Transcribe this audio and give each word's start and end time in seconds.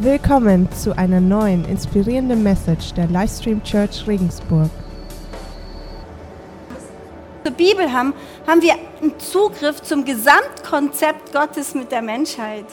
Willkommen 0.00 0.70
zu 0.70 0.96
einer 0.96 1.20
neuen 1.20 1.64
inspirierenden 1.64 2.40
Message 2.44 2.94
der 2.94 3.08
Livestream 3.08 3.64
Church 3.64 4.06
Regensburg. 4.06 4.70
zur 7.42 7.52
Bibel 7.52 7.92
haben, 7.92 8.14
haben 8.46 8.62
wir 8.62 8.74
einen 9.02 9.18
Zugriff 9.18 9.82
zum 9.82 10.04
Gesamtkonzept 10.04 11.32
Gottes 11.32 11.74
mit 11.74 11.90
der 11.90 12.02
Menschheit. 12.02 12.66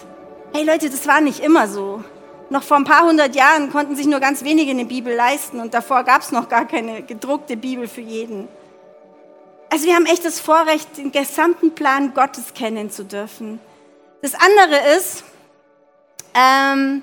Hey 0.53 0.63
Leute, 0.65 0.87
das 0.87 1.07
war 1.07 1.19
nicht 1.19 1.39
immer 1.39 1.67
so. 1.67 2.03
Noch 2.51 2.61
vor 2.61 2.77
ein 2.77 2.83
paar 2.83 3.07
hundert 3.07 3.35
Jahren 3.35 3.71
konnten 3.71 3.95
sich 3.95 4.05
nur 4.05 4.19
ganz 4.19 4.43
wenige 4.43 4.69
eine 4.69 4.85
Bibel 4.85 5.11
leisten 5.15 5.59
und 5.59 5.73
davor 5.73 6.03
gab 6.03 6.21
es 6.21 6.31
noch 6.31 6.47
gar 6.47 6.67
keine 6.67 7.01
gedruckte 7.01 7.57
Bibel 7.57 7.87
für 7.87 8.01
jeden. 8.01 8.47
Also 9.71 9.87
wir 9.87 9.95
haben 9.95 10.05
echt 10.05 10.25
das 10.25 10.39
Vorrecht, 10.39 10.95
den 10.99 11.11
gesamten 11.11 11.73
Plan 11.73 12.13
Gottes 12.13 12.53
kennen 12.53 12.91
zu 12.91 13.03
dürfen. 13.03 13.59
Das 14.21 14.35
andere 14.35 14.95
ist, 14.95 15.23
ähm, 16.35 17.01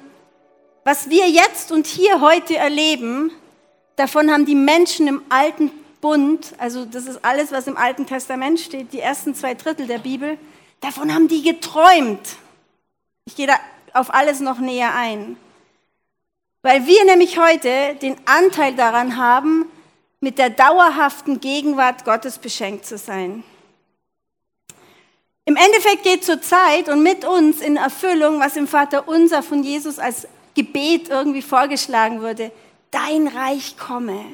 was 0.84 1.09
wir 1.10 1.28
jetzt 1.28 1.70
und 1.70 1.86
hier 1.86 2.20
heute 2.20 2.56
erleben, 2.56 3.30
davon 3.96 4.30
haben 4.30 4.46
die 4.46 4.54
Menschen 4.54 5.06
im 5.06 5.22
alten 5.28 5.70
Bund, 6.00 6.55
also 6.58 6.84
das 6.84 7.06
ist 7.06 7.24
alles, 7.24 7.52
was 7.52 7.66
im 7.68 7.77
Alten 7.77 8.06
Testament 8.06 8.58
steht, 8.58 8.92
die 8.92 9.00
ersten 9.00 9.34
zwei 9.34 9.55
Drittel 9.55 9.86
der 9.86 9.98
Bibel, 9.98 10.38
davon 10.80 11.14
haben 11.14 11.28
die 11.28 11.42
geträumt. 11.42 12.36
Ich 13.24 13.36
gehe 13.36 13.46
da 13.46 13.55
auf 13.95 14.12
alles 14.12 14.41
noch 14.41 14.58
näher 14.58 14.95
ein. 14.95 15.36
Weil 16.62 16.86
wir 16.86 17.05
nämlich 17.05 17.38
heute 17.38 17.96
den 18.00 18.16
Anteil 18.24 18.74
daran 18.74 19.16
haben, 19.16 19.66
mit 20.20 20.38
der 20.38 20.50
dauerhaften 20.50 21.41
Gegenwart 21.41 22.05
Gottes 22.05 22.38
beschenkt 22.38 22.86
zu 22.86 22.96
sein. 22.96 23.44
Im 25.44 25.56
Endeffekt 25.56 26.05
geht 26.05 26.24
zur 26.24 26.41
Zeit 26.41 26.88
und 26.88 27.02
mit 27.02 27.24
uns 27.24 27.60
in 27.60 27.77
Erfüllung, 27.77 28.38
was 28.38 28.56
im 28.56 28.69
Vater 28.69 29.08
unser 29.08 29.42
von 29.42 29.64
Jesus 29.64 29.98
als 29.98 30.28
Gebet 30.55 31.09
irgendwie 31.09 31.42
vorgeschlagen 31.42 32.23
wurde. 32.23 32.53
Dein 32.91 33.28
Reich 33.28 33.77
komme. 33.77 34.25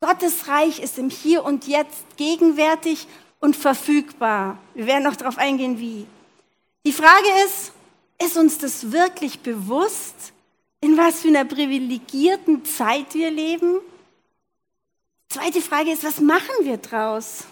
Gottes 0.00 0.48
Reich 0.48 0.80
ist 0.80 0.98
im 0.98 1.10
Hier 1.10 1.44
und 1.44 1.66
Jetzt 1.66 2.16
gegenwärtig 2.16 3.06
und 3.40 3.56
verfügbar. 3.56 4.58
Wir 4.74 4.86
werden 4.86 5.04
noch 5.04 5.16
darauf 5.16 5.38
eingehen, 5.38 5.78
wie. 5.78 6.06
Die 6.86 6.92
Frage 6.92 7.28
ist, 7.46 7.72
ist 8.22 8.36
uns 8.36 8.58
das 8.58 8.92
wirklich 8.92 9.40
bewusst, 9.40 10.32
in 10.80 10.96
was 10.96 11.20
für 11.20 11.28
einer 11.28 11.44
privilegierten 11.44 12.64
Zeit 12.64 13.14
wir 13.14 13.30
leben? 13.30 13.80
Zweite 15.28 15.60
Frage 15.60 15.92
ist, 15.92 16.04
was 16.04 16.20
machen 16.20 16.64
wir 16.64 16.78
draus? 16.78 17.44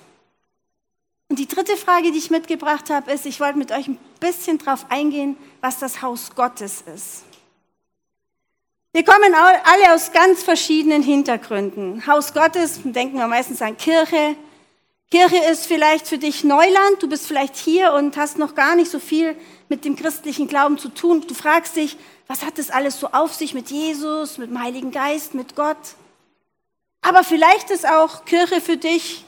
Und 1.29 1.39
die 1.39 1.47
dritte 1.47 1.77
Frage, 1.77 2.11
die 2.11 2.19
ich 2.19 2.31
mitgebracht 2.31 2.89
habe, 2.91 3.13
ist, 3.13 3.27
ich 3.27 3.39
wollte 3.41 3.59
mit 3.59 3.71
euch 3.71 3.87
ein 3.87 3.99
bisschen 4.19 4.59
darauf 4.59 4.91
eingehen, 4.91 5.37
was 5.61 5.79
das 5.79 6.01
Haus 6.01 6.35
Gottes 6.35 6.83
ist. 6.95 7.25
Wir 8.99 9.05
kommen 9.05 9.33
alle 9.33 9.95
aus 9.95 10.11
ganz 10.11 10.43
verschiedenen 10.43 11.05
Hintergründen. 11.05 12.05
Haus 12.09 12.35
Gottes, 12.35 12.81
denken 12.83 13.17
wir 13.17 13.29
meistens 13.29 13.63
an 13.63 13.77
Kirche. 13.77 14.35
Kirche 15.13 15.37
ist 15.53 15.69
vielleicht 15.69 16.09
für 16.09 16.19
dich 16.19 16.43
Neuland. 16.43 17.01
Du 17.01 17.09
bist 17.09 17.29
vielleicht 17.29 17.55
hier 17.55 17.93
und 17.93 18.17
hast 18.17 18.39
noch 18.39 18.57
gar 18.57 18.75
nicht 18.75 18.91
so 18.91 18.99
viel 18.99 19.37
mit 19.69 19.85
dem 19.85 19.95
christlichen 19.95 20.49
Glauben 20.49 20.79
zu 20.79 20.89
tun. 20.89 21.25
Du 21.25 21.35
fragst 21.35 21.77
dich, 21.77 21.97
was 22.27 22.45
hat 22.45 22.59
das 22.59 22.71
alles 22.71 22.99
so 22.99 23.11
auf 23.13 23.33
sich 23.35 23.55
mit 23.55 23.71
Jesus, 23.71 24.37
mit 24.37 24.51
dem 24.51 24.61
Heiligen 24.61 24.91
Geist, 24.91 25.33
mit 25.33 25.55
Gott? 25.55 25.77
Aber 27.01 27.23
vielleicht 27.23 27.71
ist 27.71 27.89
auch 27.89 28.25
Kirche 28.25 28.61
für 28.61 28.79
dich 28.79 29.25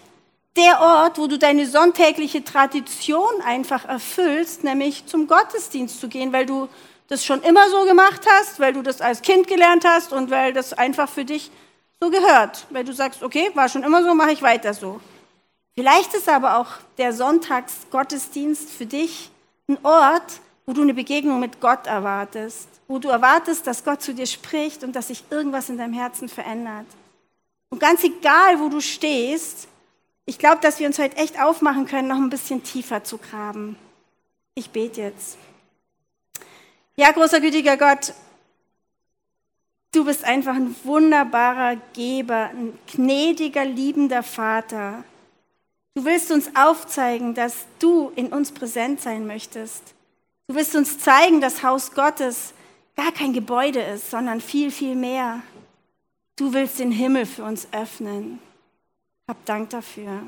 der 0.57 0.81
Ort, 0.81 1.17
wo 1.17 1.29
du 1.29 1.39
deine 1.39 1.69
sonntägliche 1.69 2.43
Tradition 2.43 3.41
einfach 3.45 3.85
erfüllst, 3.85 4.65
nämlich 4.65 5.07
zum 5.07 5.29
Gottesdienst 5.29 6.01
zu 6.01 6.09
gehen, 6.09 6.33
weil 6.33 6.47
du 6.47 6.69
das 7.11 7.25
schon 7.25 7.43
immer 7.43 7.69
so 7.71 7.85
gemacht 7.85 8.25
hast, 8.31 8.61
weil 8.61 8.73
du 8.73 8.83
das 8.83 9.01
als 9.01 9.21
Kind 9.21 9.49
gelernt 9.49 9.85
hast 9.85 10.13
und 10.13 10.31
weil 10.31 10.53
das 10.53 10.73
einfach 10.73 11.09
für 11.09 11.25
dich 11.25 11.51
so 12.01 12.09
gehört. 12.09 12.67
Weil 12.71 12.85
du 12.85 12.93
sagst, 12.93 13.23
okay, 13.23 13.51
war 13.55 13.69
schon 13.69 13.83
immer 13.83 14.03
so, 14.05 14.15
mache 14.15 14.31
ich 14.33 14.43
weiter 14.43 14.73
so. 14.73 15.01
Vielleicht 15.75 16.15
ist 16.15 16.29
aber 16.29 16.57
auch 16.57 16.69
der 16.99 17.13
Sonntagsgottesdienst 17.13 18.71
für 18.71 18.87
dich 18.87 19.31
ein 19.69 19.79
Ort, 19.83 20.41
wo 20.67 20.73
du 20.73 20.83
eine 20.83 20.95
Begegnung 20.95 21.41
mit 21.41 21.61
Gott 21.61 21.87
erwartest, 21.87 22.69
wo 22.87 23.01
du 23.01 23.09
erwartest, 23.09 23.67
dass 23.67 23.85
Gott 23.85 24.03
zu 24.03 24.15
dir 24.15 24.27
spricht 24.27 24.85
und 24.85 24.95
dass 24.95 25.09
sich 25.09 25.25
irgendwas 25.31 25.69
in 25.69 25.79
deinem 25.79 25.95
Herzen 25.95 26.29
verändert. 26.29 26.87
Und 27.71 27.81
ganz 27.81 28.05
egal, 28.05 28.61
wo 28.61 28.69
du 28.69 28.81
stehst, 28.81 29.67
ich 30.27 30.39
glaube, 30.39 30.59
dass 30.61 30.79
wir 30.79 30.87
uns 30.87 30.99
heute 30.99 31.17
echt 31.17 31.41
aufmachen 31.43 31.87
können, 31.87 32.07
noch 32.07 32.17
ein 32.17 32.31
bisschen 32.31 32.63
tiefer 32.63 33.03
zu 33.03 33.19
graben. 33.19 33.77
Ich 34.55 34.71
bete 34.71 35.01
jetzt. 35.01 35.39
Ja, 37.01 37.13
großer 37.13 37.41
gütiger 37.41 37.79
Gott, 37.79 38.13
du 39.91 40.05
bist 40.05 40.23
einfach 40.23 40.55
ein 40.55 40.77
wunderbarer 40.85 41.77
Geber, 41.95 42.51
ein 42.51 42.79
gnädiger, 42.93 43.65
liebender 43.65 44.23
Vater. 44.23 45.03
Du 45.95 46.05
willst 46.05 46.31
uns 46.31 46.55
aufzeigen, 46.55 47.33
dass 47.33 47.65
du 47.79 48.13
in 48.17 48.27
uns 48.27 48.53
präsent 48.53 49.01
sein 49.01 49.27
möchtest. 49.27 49.95
Du 50.47 50.55
willst 50.55 50.77
uns 50.77 50.99
zeigen, 50.99 51.41
dass 51.41 51.63
Haus 51.63 51.93
Gottes 51.93 52.53
gar 52.97 53.13
kein 53.13 53.33
Gebäude 53.33 53.81
ist, 53.81 54.11
sondern 54.11 54.43
viel, 54.43 54.71
viel 54.71 54.95
mehr. 54.95 55.41
Du 56.37 56.53
willst 56.53 56.81
den 56.81 56.93
Himmel 56.93 57.25
für 57.25 57.45
uns 57.45 57.67
öffnen. 57.73 58.41
Hab 59.27 59.43
Dank 59.47 59.71
dafür. 59.71 60.21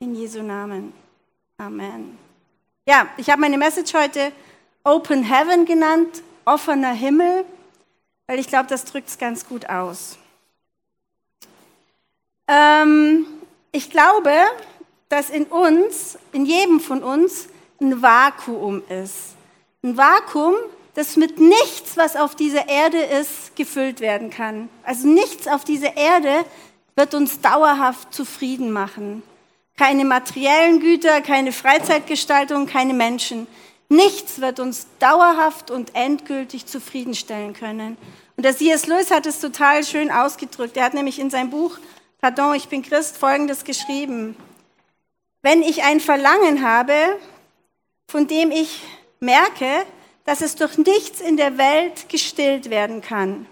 In 0.00 0.16
Jesu 0.16 0.42
Namen. 0.42 0.92
Amen. 1.56 2.18
Ja, 2.84 3.08
ich 3.16 3.30
habe 3.30 3.40
meine 3.40 3.58
Message 3.58 3.94
heute 3.94 4.32
Open 4.84 5.22
Heaven 5.22 5.66
genannt, 5.66 6.22
offener 6.44 6.92
Himmel, 6.92 7.44
weil 8.26 8.38
ich 8.38 8.48
glaube, 8.48 8.68
das 8.68 8.84
drückt 8.84 9.08
es 9.08 9.18
ganz 9.18 9.46
gut 9.46 9.68
aus. 9.68 10.16
Ähm, 12.48 13.26
ich 13.72 13.90
glaube, 13.90 14.32
dass 15.08 15.30
in 15.30 15.44
uns, 15.44 16.18
in 16.32 16.46
jedem 16.46 16.80
von 16.80 17.02
uns, 17.02 17.48
ein 17.80 18.02
Vakuum 18.02 18.82
ist. 18.88 19.34
Ein 19.82 19.96
Vakuum, 19.96 20.54
das 20.94 21.16
mit 21.16 21.38
nichts, 21.38 21.96
was 21.96 22.16
auf 22.16 22.34
dieser 22.34 22.68
Erde 22.68 22.98
ist, 22.98 23.56
gefüllt 23.56 24.00
werden 24.00 24.30
kann. 24.30 24.68
Also 24.82 25.06
nichts 25.06 25.46
auf 25.46 25.64
dieser 25.64 25.96
Erde 25.96 26.44
wird 26.96 27.14
uns 27.14 27.40
dauerhaft 27.40 28.12
zufrieden 28.12 28.72
machen. 28.72 29.22
Keine 29.76 30.04
materiellen 30.04 30.80
Güter, 30.80 31.20
keine 31.22 31.52
Freizeitgestaltung, 31.52 32.66
keine 32.66 32.92
Menschen. 32.92 33.46
Nichts 33.90 34.40
wird 34.40 34.60
uns 34.60 34.86
dauerhaft 35.00 35.70
und 35.70 35.96
endgültig 35.96 36.64
zufriedenstellen 36.66 37.54
können. 37.54 37.98
Und 38.36 38.44
der 38.44 38.56
C.S. 38.56 38.86
Lewis 38.86 39.10
hat 39.10 39.26
es 39.26 39.40
total 39.40 39.84
schön 39.84 40.12
ausgedrückt. 40.12 40.76
Er 40.76 40.84
hat 40.84 40.94
nämlich 40.94 41.18
in 41.18 41.28
seinem 41.28 41.50
Buch 41.50 41.76
Pardon, 42.20 42.54
ich 42.54 42.68
bin 42.68 42.82
Christ 42.82 43.16
Folgendes 43.16 43.64
geschrieben. 43.64 44.36
Wenn 45.42 45.62
ich 45.62 45.82
ein 45.82 46.00
Verlangen 46.00 46.62
habe, 46.62 46.94
von 48.08 48.26
dem 48.26 48.50
ich 48.52 48.80
merke, 49.18 49.84
dass 50.24 50.40
es 50.40 50.54
durch 50.54 50.78
nichts 50.78 51.20
in 51.20 51.36
der 51.36 51.58
Welt 51.58 52.08
gestillt 52.08 52.70
werden 52.70 53.00
kann, 53.00 53.46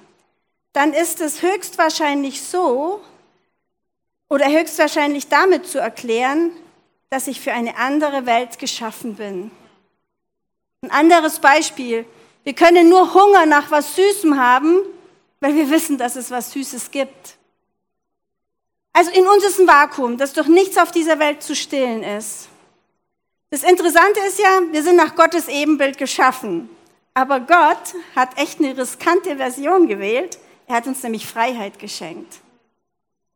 dann 0.73 0.93
ist 0.93 1.21
es 1.21 1.43
höchstwahrscheinlich 1.43 2.43
so 2.43 3.03
oder 4.29 4.47
höchstwahrscheinlich 4.47 5.29
damit 5.29 5.67
zu 5.67 5.81
erklären, 5.81 6.53
dass 7.11 7.27
ich 7.27 7.41
für 7.41 7.53
eine 7.53 7.77
andere 7.77 8.27
Welt 8.27 8.59
geschaffen 8.59 9.17
bin. 9.17 9.51
Ein 10.83 10.91
anderes 10.91 11.41
Beispiel. 11.41 12.07
Wir 12.45 12.55
können 12.55 12.89
nur 12.89 13.13
Hunger 13.13 13.47
nach 13.47 13.71
was 13.71 13.97
Süßem 13.97 14.39
haben, 14.39 14.77
weil 15.41 15.55
wir 15.57 15.71
wissen, 15.71 15.99
dass 15.99 16.17
es 16.17 16.31
was 16.31 16.53
Süßes 16.53 16.91
gibt. 16.91 17.37
Also 18.93 19.11
in 19.11 19.27
uns 19.27 19.45
ist 19.45 19.59
ein 19.59 19.67
Vakuum, 19.67 20.17
das 20.19 20.33
durch 20.33 20.49
nichts 20.49 20.79
auf 20.79 20.93
dieser 20.93 21.19
Welt 21.19 21.43
zu 21.43 21.55
stillen 21.55 22.03
ist. 22.03 22.49
Das 23.51 23.63
Interessante 23.63 24.21
ist 24.27 24.39
ja, 24.39 24.61
wir 24.71 24.83
sind 24.83 24.97
nach 24.97 25.15
Gottes 25.15 25.49
Ebenbild 25.49 25.99
geschaffen. 25.99 26.69
Aber 27.15 27.41
Gott 27.41 27.95
hat 28.15 28.39
echt 28.39 28.61
eine 28.61 28.77
riskante 28.77 29.37
Version 29.37 29.89
gewählt. 29.89 30.39
Er 30.69 30.77
hat 30.77 30.87
uns 30.87 31.03
nämlich 31.03 31.27
Freiheit 31.27 31.79
geschenkt. 31.79 32.41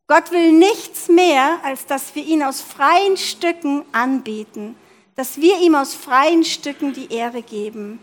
Gott 0.07 0.31
will 0.31 0.53
nichts 0.53 1.09
mehr, 1.09 1.59
als 1.65 1.87
dass 1.87 2.15
wir 2.15 2.25
ihn 2.25 2.43
aus 2.43 2.61
freien 2.61 3.17
Stücken 3.17 3.85
anbeten 3.93 4.77
dass 5.17 5.41
wir 5.41 5.59
ihm 5.59 5.75
aus 5.75 5.95
freien 5.95 6.45
Stücken 6.45 6.93
die 6.93 7.13
Ehre 7.13 7.43
geben. 7.43 7.99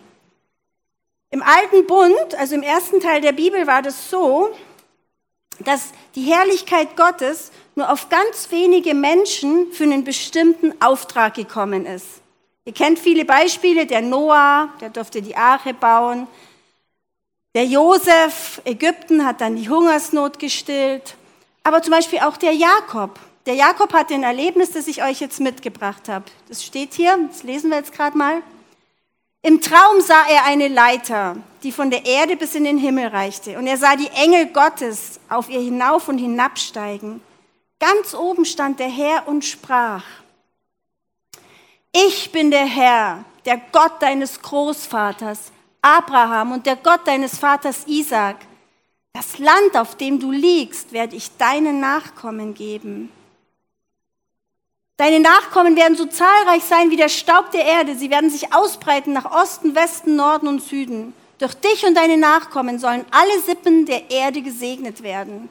Im 1.31 1.43
alten 1.43 1.85
Bund, 1.85 2.35
also 2.37 2.55
im 2.55 2.63
ersten 2.63 2.99
Teil 2.99 3.21
der 3.21 3.31
Bibel, 3.33 3.67
war 3.67 3.81
das 3.81 4.09
so, 4.09 4.49
dass 5.59 5.91
die 6.15 6.23
Herrlichkeit 6.23 6.95
Gottes 6.95 7.51
nur 7.75 7.91
auf 7.91 8.09
ganz 8.09 8.49
wenige 8.51 8.93
Menschen 8.93 9.71
für 9.71 9.83
einen 9.83 10.03
bestimmten 10.03 10.73
Auftrag 10.81 11.35
gekommen 11.35 11.85
ist. 11.85 12.07
Ihr 12.65 12.73
kennt 12.73 12.99
viele 12.99 13.25
Beispiele, 13.25 13.85
der 13.85 14.01
Noah, 14.01 14.69
der 14.81 14.89
durfte 14.89 15.21
die 15.21 15.35
Arche 15.35 15.73
bauen, 15.73 16.27
der 17.55 17.65
Josef, 17.65 18.61
Ägypten, 18.63 19.25
hat 19.25 19.41
dann 19.41 19.55
die 19.55 19.69
Hungersnot 19.69 20.37
gestillt, 20.37 21.15
aber 21.63 21.81
zum 21.81 21.91
Beispiel 21.91 22.19
auch 22.19 22.37
der 22.37 22.53
Jakob, 22.53 23.19
der 23.45 23.55
Jakob 23.55 23.93
hat 23.93 24.11
ein 24.11 24.23
Erlebnis, 24.23 24.71
das 24.71 24.87
ich 24.87 25.03
euch 25.03 25.19
jetzt 25.19 25.39
mitgebracht 25.39 26.09
habe. 26.09 26.25
Das 26.47 26.63
steht 26.63 26.93
hier, 26.93 27.17
das 27.29 27.43
lesen 27.43 27.69
wir 27.69 27.77
jetzt 27.77 27.93
gerade 27.93 28.17
mal. 28.17 28.41
Im 29.41 29.61
Traum 29.61 30.01
sah 30.01 30.27
er 30.29 30.45
eine 30.45 30.67
Leiter, 30.67 31.37
die 31.63 31.71
von 31.71 31.89
der 31.89 32.05
Erde 32.05 32.35
bis 32.35 32.55
in 32.55 32.65
den 32.65 32.77
Himmel 32.77 33.07
reichte. 33.07 33.57
Und 33.57 33.67
er 33.67 33.77
sah 33.77 33.95
die 33.95 34.09
Engel 34.09 34.47
Gottes 34.47 35.19
auf 35.29 35.49
ihr 35.49 35.61
hinauf 35.61 36.09
und 36.09 36.17
hinabsteigen. 36.17 37.21
Ganz 37.79 38.13
oben 38.13 38.43
stand 38.43 38.79
der 38.79 38.89
Herr 38.89 39.27
und 39.27 39.45
sprach, 39.45 40.03
ich 41.93 42.31
bin 42.31 42.51
der 42.51 42.65
Herr, 42.65 43.23
der 43.45 43.61
Gott 43.71 44.01
deines 44.01 44.41
Großvaters 44.41 45.51
Abraham 45.81 46.51
und 46.51 46.65
der 46.65 46.75
Gott 46.75 47.07
deines 47.07 47.37
Vaters 47.37 47.87
Isaac. 47.87 48.35
Das 49.13 49.39
Land, 49.39 49.75
auf 49.75 49.95
dem 49.95 50.19
du 50.19 50.31
liegst, 50.31 50.91
werde 50.91 51.15
ich 51.15 51.35
deinen 51.37 51.79
Nachkommen 51.79 52.53
geben. 52.53 53.09
Deine 54.99 55.21
Nachkommen 55.21 55.77
werden 55.77 55.95
so 55.95 56.07
zahlreich 56.07 56.65
sein 56.65 56.91
wie 56.91 56.97
der 56.97 57.07
Staub 57.07 57.51
der 57.51 57.63
Erde. 57.63 57.95
Sie 57.95 58.09
werden 58.09 58.29
sich 58.29 58.53
ausbreiten 58.53 59.13
nach 59.13 59.31
Osten, 59.31 59.73
Westen, 59.73 60.17
Norden 60.17 60.49
und 60.49 60.61
Süden. 60.61 61.13
Durch 61.37 61.53
dich 61.53 61.85
und 61.85 61.95
deine 61.95 62.17
Nachkommen 62.17 62.79
sollen 62.79 63.05
alle 63.11 63.39
Sippen 63.39 63.85
der 63.85 64.11
Erde 64.11 64.41
gesegnet 64.41 65.01
werden. 65.01 65.47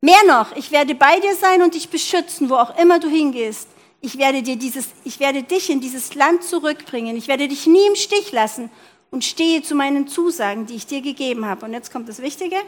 Mehr 0.00 0.22
noch, 0.28 0.54
ich 0.54 0.70
werde 0.70 0.94
bei 0.94 1.18
dir 1.18 1.34
sein 1.34 1.60
und 1.60 1.74
dich 1.74 1.88
beschützen, 1.88 2.48
wo 2.50 2.54
auch 2.54 2.78
immer 2.78 3.00
du 3.00 3.08
hingehst. 3.08 3.66
Ich 4.00 4.16
werde, 4.16 4.42
dir 4.42 4.54
dieses, 4.54 4.90
ich 5.02 5.18
werde 5.18 5.42
dich 5.42 5.68
in 5.68 5.80
dieses 5.80 6.14
Land 6.14 6.44
zurückbringen. 6.44 7.16
Ich 7.16 7.26
werde 7.26 7.48
dich 7.48 7.66
nie 7.66 7.84
im 7.88 7.96
Stich 7.96 8.30
lassen 8.30 8.70
und 9.10 9.24
stehe 9.24 9.62
zu 9.62 9.74
meinen 9.74 10.06
Zusagen, 10.06 10.66
die 10.66 10.76
ich 10.76 10.86
dir 10.86 11.00
gegeben 11.00 11.46
habe. 11.46 11.66
Und 11.66 11.72
jetzt 11.72 11.92
kommt 11.92 12.08
das 12.08 12.22
Wichtige. 12.22 12.58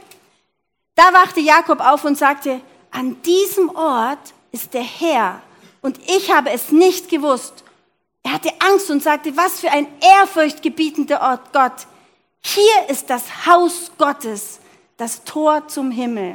Da 0.97 1.13
wachte 1.13 1.39
Jakob 1.39 1.79
auf 1.79 2.05
und 2.05 2.19
sagte, 2.19 2.61
an 2.91 3.23
diesem 3.23 3.69
Ort 3.77 4.35
ist 4.53 4.75
der 4.75 4.83
Herr 4.83 5.43
und 5.83 5.99
ich 6.09 6.33
habe 6.33 6.51
es 6.51 6.71
nicht 6.71 7.09
gewusst. 7.09 7.65
Er 8.23 8.33
hatte 8.33 8.51
Angst 8.59 8.91
und 8.91 9.03
sagte, 9.03 9.37
was 9.37 9.61
für 9.61 9.71
ein 9.71 9.87
ehrfurchtgebietender 10.01 11.21
Ort 11.21 11.53
Gott. 11.53 11.87
Hier 12.43 12.89
ist 12.89 13.09
das 13.09 13.47
Haus 13.47 13.93
Gottes, 13.99 14.61
das 14.97 15.25
Tor 15.25 15.69
zum 15.69 15.91
Himmel. 15.91 16.35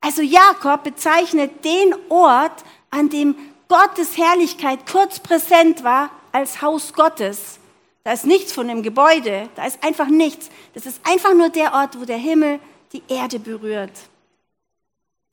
Also 0.00 0.22
Jakob 0.22 0.84
bezeichnet 0.84 1.64
den 1.64 1.94
Ort, 2.10 2.64
an 2.90 3.08
dem 3.08 3.34
Gottes 3.68 4.16
Herrlichkeit 4.16 4.80
kurz 4.90 5.18
präsent 5.18 5.82
war, 5.82 6.10
als 6.30 6.62
Haus 6.62 6.92
Gottes. 6.92 7.58
Da 8.04 8.12
ist 8.12 8.26
nichts 8.26 8.52
von 8.52 8.68
dem 8.68 8.82
Gebäude, 8.82 9.48
da 9.56 9.64
ist 9.64 9.82
einfach 9.82 10.08
nichts. 10.08 10.50
Das 10.74 10.84
ist 10.84 11.00
einfach 11.04 11.32
nur 11.34 11.48
der 11.48 11.72
Ort, 11.72 11.98
wo 11.98 12.04
der 12.04 12.18
Himmel 12.18 12.60
die 12.92 13.02
Erde 13.08 13.38
berührt. 13.38 13.92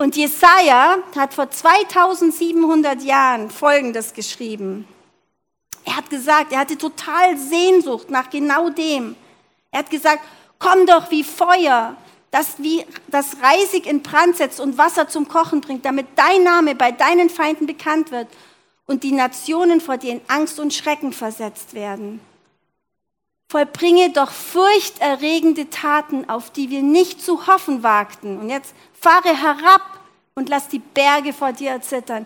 Und 0.01 0.15
Jesaja 0.15 0.97
hat 1.15 1.35
vor 1.35 1.51
2700 1.51 3.03
Jahren 3.03 3.51
Folgendes 3.51 4.15
geschrieben. 4.15 4.87
Er 5.85 5.97
hat 5.97 6.09
gesagt, 6.09 6.51
er 6.51 6.57
hatte 6.57 6.75
total 6.75 7.37
Sehnsucht 7.37 8.09
nach 8.09 8.31
genau 8.31 8.71
dem. 8.71 9.15
Er 9.69 9.77
hat 9.77 9.91
gesagt, 9.91 10.23
komm 10.57 10.87
doch 10.87 11.11
wie 11.11 11.23
Feuer, 11.23 11.95
das 12.31 12.55
wie 12.57 12.83
das 13.09 13.37
Reisig 13.43 13.85
in 13.85 14.01
Brand 14.01 14.37
setzt 14.37 14.59
und 14.59 14.79
Wasser 14.79 15.07
zum 15.07 15.27
Kochen 15.27 15.61
bringt, 15.61 15.85
damit 15.85 16.07
dein 16.15 16.41
Name 16.41 16.73
bei 16.73 16.91
deinen 16.91 17.29
Feinden 17.29 17.67
bekannt 17.67 18.09
wird 18.09 18.27
und 18.87 19.03
die 19.03 19.11
Nationen 19.11 19.81
vor 19.81 19.97
dir 19.97 20.13
in 20.13 20.21
Angst 20.29 20.59
und 20.59 20.73
Schrecken 20.73 21.13
versetzt 21.13 21.75
werden 21.75 22.21
vollbringe 23.51 24.11
doch 24.11 24.31
furchterregende 24.31 25.69
Taten, 25.69 26.29
auf 26.29 26.51
die 26.51 26.69
wir 26.69 26.81
nicht 26.81 27.21
zu 27.21 27.47
hoffen 27.47 27.83
wagten. 27.83 28.39
Und 28.39 28.49
jetzt 28.49 28.73
fahre 29.01 29.35
herab 29.35 29.99
und 30.35 30.49
lass 30.49 30.67
die 30.67 30.79
Berge 30.79 31.33
vor 31.33 31.51
dir 31.51 31.71
erzittern. 31.71 32.25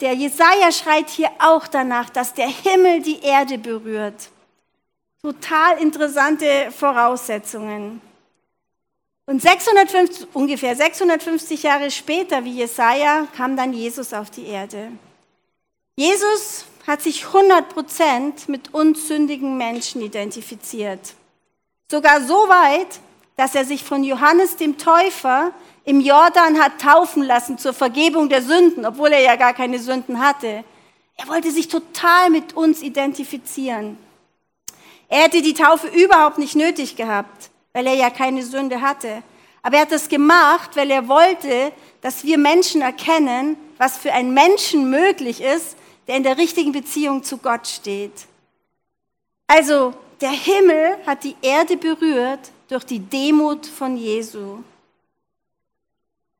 Der 0.00 0.14
Jesaja 0.14 0.70
schreit 0.70 1.08
hier 1.08 1.30
auch 1.38 1.66
danach, 1.66 2.10
dass 2.10 2.34
der 2.34 2.48
Himmel 2.48 3.02
die 3.02 3.20
Erde 3.20 3.58
berührt. 3.58 4.28
Total 5.22 5.78
interessante 5.78 6.70
Voraussetzungen. 6.70 8.00
Und 9.26 9.42
650, 9.42 10.28
ungefähr 10.32 10.74
650 10.74 11.64
Jahre 11.64 11.90
später, 11.90 12.44
wie 12.44 12.52
Jesaja, 12.52 13.26
kam 13.36 13.56
dann 13.56 13.72
Jesus 13.72 14.12
auf 14.14 14.30
die 14.30 14.46
Erde. 14.46 14.92
Jesus 15.96 16.64
hat 16.86 17.02
sich 17.02 17.24
100% 17.24 18.50
mit 18.50 18.72
uns 18.72 19.08
sündigen 19.08 19.58
Menschen 19.58 20.00
identifiziert. 20.00 21.14
Sogar 21.90 22.22
so 22.22 22.48
weit, 22.48 23.00
dass 23.36 23.54
er 23.54 23.64
sich 23.64 23.84
von 23.84 24.04
Johannes 24.04 24.56
dem 24.56 24.78
Täufer 24.78 25.52
im 25.88 26.02
Jordan 26.02 26.60
hat 26.60 26.82
taufen 26.82 27.22
lassen 27.22 27.56
zur 27.56 27.72
Vergebung 27.72 28.28
der 28.28 28.42
Sünden, 28.42 28.84
obwohl 28.84 29.10
er 29.10 29.22
ja 29.22 29.36
gar 29.36 29.54
keine 29.54 29.78
Sünden 29.78 30.20
hatte. 30.20 30.62
Er 31.16 31.28
wollte 31.28 31.50
sich 31.50 31.68
total 31.68 32.28
mit 32.28 32.54
uns 32.54 32.82
identifizieren. 32.82 33.96
Er 35.08 35.22
hätte 35.22 35.40
die 35.40 35.54
Taufe 35.54 35.86
überhaupt 35.86 36.36
nicht 36.36 36.54
nötig 36.54 36.96
gehabt, 36.96 37.48
weil 37.72 37.86
er 37.86 37.94
ja 37.94 38.10
keine 38.10 38.42
Sünde 38.42 38.82
hatte. 38.82 39.22
Aber 39.62 39.76
er 39.76 39.82
hat 39.82 39.92
das 39.92 40.10
gemacht, 40.10 40.76
weil 40.76 40.90
er 40.90 41.08
wollte, 41.08 41.72
dass 42.02 42.22
wir 42.22 42.36
Menschen 42.36 42.82
erkennen, 42.82 43.56
was 43.78 43.96
für 43.96 44.12
einen 44.12 44.34
Menschen 44.34 44.90
möglich 44.90 45.40
ist, 45.40 45.78
der 46.06 46.16
in 46.16 46.22
der 46.22 46.36
richtigen 46.36 46.72
Beziehung 46.72 47.24
zu 47.24 47.38
Gott 47.38 47.66
steht. 47.66 48.26
Also 49.46 49.94
der 50.20 50.32
Himmel 50.32 50.98
hat 51.06 51.24
die 51.24 51.36
Erde 51.40 51.78
berührt 51.78 52.50
durch 52.68 52.84
die 52.84 52.98
Demut 52.98 53.66
von 53.66 53.96
Jesu. 53.96 54.58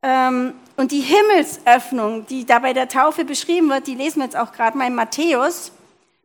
Ähm, 0.03 0.55
und 0.77 0.93
die 0.93 1.00
Himmelsöffnung, 1.00 2.27
die 2.27 2.47
da 2.47 2.61
bei 2.61 2.73
der 2.73 2.89
Taufe 2.89 3.25
beschrieben 3.25 3.69
wird, 3.69 3.87
die 3.87 3.95
lesen 3.95 4.19
wir 4.19 4.25
jetzt 4.25 4.37
auch 4.37 4.53
gerade 4.53 4.79
mal 4.79 4.87
in 4.87 4.95
Matthäus, 4.95 5.73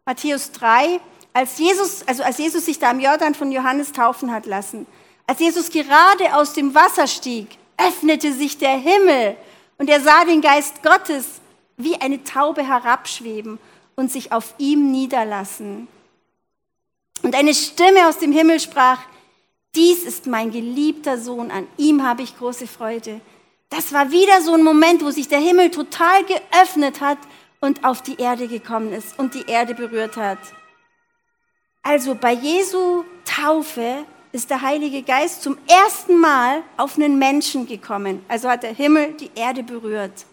Matthäus 0.05 0.51
3, 0.51 0.99
als 1.33 1.57
Jesus, 1.57 2.07
also 2.07 2.23
als 2.23 2.37
Jesus 2.37 2.65
sich 2.65 2.77
da 2.77 2.91
im 2.91 2.99
Jordan 2.99 3.33
von 3.33 3.51
Johannes 3.51 3.91
taufen 3.91 4.31
hat 4.31 4.45
lassen, 4.45 4.85
als 5.25 5.39
Jesus 5.39 5.69
gerade 5.69 6.35
aus 6.35 6.53
dem 6.53 6.75
Wasser 6.75 7.07
stieg, 7.07 7.47
öffnete 7.77 8.33
sich 8.33 8.57
der 8.57 8.77
Himmel 8.77 9.35
und 9.77 9.89
er 9.89 10.01
sah 10.01 10.25
den 10.25 10.41
Geist 10.41 10.83
Gottes 10.83 11.41
wie 11.77 11.99
eine 11.99 12.23
Taube 12.23 12.65
herabschweben 12.65 13.57
und 13.95 14.11
sich 14.11 14.31
auf 14.31 14.53
ihm 14.57 14.91
niederlassen. 14.91 15.87
Und 17.23 17.35
eine 17.35 17.53
Stimme 17.53 18.07
aus 18.07 18.19
dem 18.19 18.31
Himmel 18.31 18.59
sprach, 18.59 18.99
dies 19.75 20.03
ist 20.03 20.27
mein 20.27 20.51
geliebter 20.51 21.17
Sohn, 21.17 21.49
an 21.49 21.67
ihm 21.77 22.03
habe 22.03 22.21
ich 22.21 22.37
große 22.37 22.67
Freude. 22.67 23.21
Das 23.75 23.91
war 23.91 24.11
wieder 24.11 24.39
so 24.43 24.53
ein 24.53 24.61
Moment, 24.61 25.03
wo 25.03 25.09
sich 25.09 25.27
der 25.27 25.39
Himmel 25.39 25.71
total 25.71 26.23
geöffnet 26.25 27.01
hat 27.01 27.17
und 27.59 27.83
auf 27.83 28.03
die 28.03 28.21
Erde 28.21 28.47
gekommen 28.47 28.93
ist 28.93 29.17
und 29.17 29.33
die 29.33 29.47
Erde 29.47 29.73
berührt 29.73 30.15
hat. 30.15 30.37
Also 31.81 32.13
bei 32.13 32.33
Jesu 32.33 33.03
Taufe 33.25 34.05
ist 34.31 34.51
der 34.51 34.61
Heilige 34.61 35.01
Geist 35.01 35.41
zum 35.41 35.57
ersten 35.67 36.19
Mal 36.19 36.61
auf 36.77 36.97
einen 36.97 37.17
Menschen 37.17 37.65
gekommen. 37.65 38.23
Also 38.27 38.47
hat 38.47 38.61
der 38.61 38.75
Himmel 38.75 39.13
die 39.13 39.31
Erde 39.33 39.63
berührt. 39.63 40.27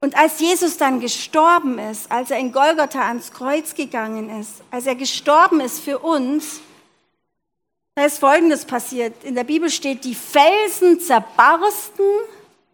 Und 0.00 0.16
als 0.16 0.40
Jesus 0.40 0.78
dann 0.78 1.00
gestorben 1.00 1.78
ist, 1.78 2.10
als 2.10 2.30
er 2.30 2.38
in 2.38 2.52
Golgotha 2.52 3.02
ans 3.06 3.32
Kreuz 3.32 3.74
gegangen 3.74 4.40
ist, 4.40 4.62
als 4.70 4.86
er 4.86 4.94
gestorben 4.94 5.60
ist 5.60 5.80
für 5.80 5.98
uns, 5.98 6.62
da 7.94 8.04
ist 8.04 8.18
Folgendes 8.18 8.64
passiert. 8.64 9.22
In 9.24 9.34
der 9.34 9.44
Bibel 9.44 9.70
steht, 9.70 10.04
die 10.04 10.14
Felsen 10.14 11.00
zerbarsten, 11.00 12.04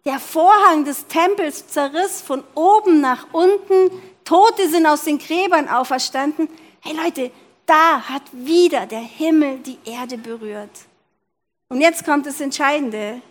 der 0.05 0.19
Vorhang 0.19 0.83
des 0.83 1.05
Tempels 1.07 1.67
zerriss 1.67 2.21
von 2.21 2.43
oben 2.55 3.01
nach 3.01 3.27
unten, 3.31 3.91
Tote 4.23 4.69
sind 4.69 4.85
aus 4.87 5.03
den 5.03 5.19
Gräbern 5.19 5.67
auferstanden. 5.67 6.49
Hey 6.79 6.95
Leute, 6.95 7.31
da 7.65 8.01
hat 8.01 8.23
wieder 8.31 8.87
der 8.87 9.01
Himmel 9.01 9.59
die 9.59 9.77
Erde 9.85 10.17
berührt. 10.17 10.71
Und 11.69 11.81
jetzt 11.81 12.03
kommt 12.03 12.25
das 12.25 12.41
Entscheidende. 12.41 13.21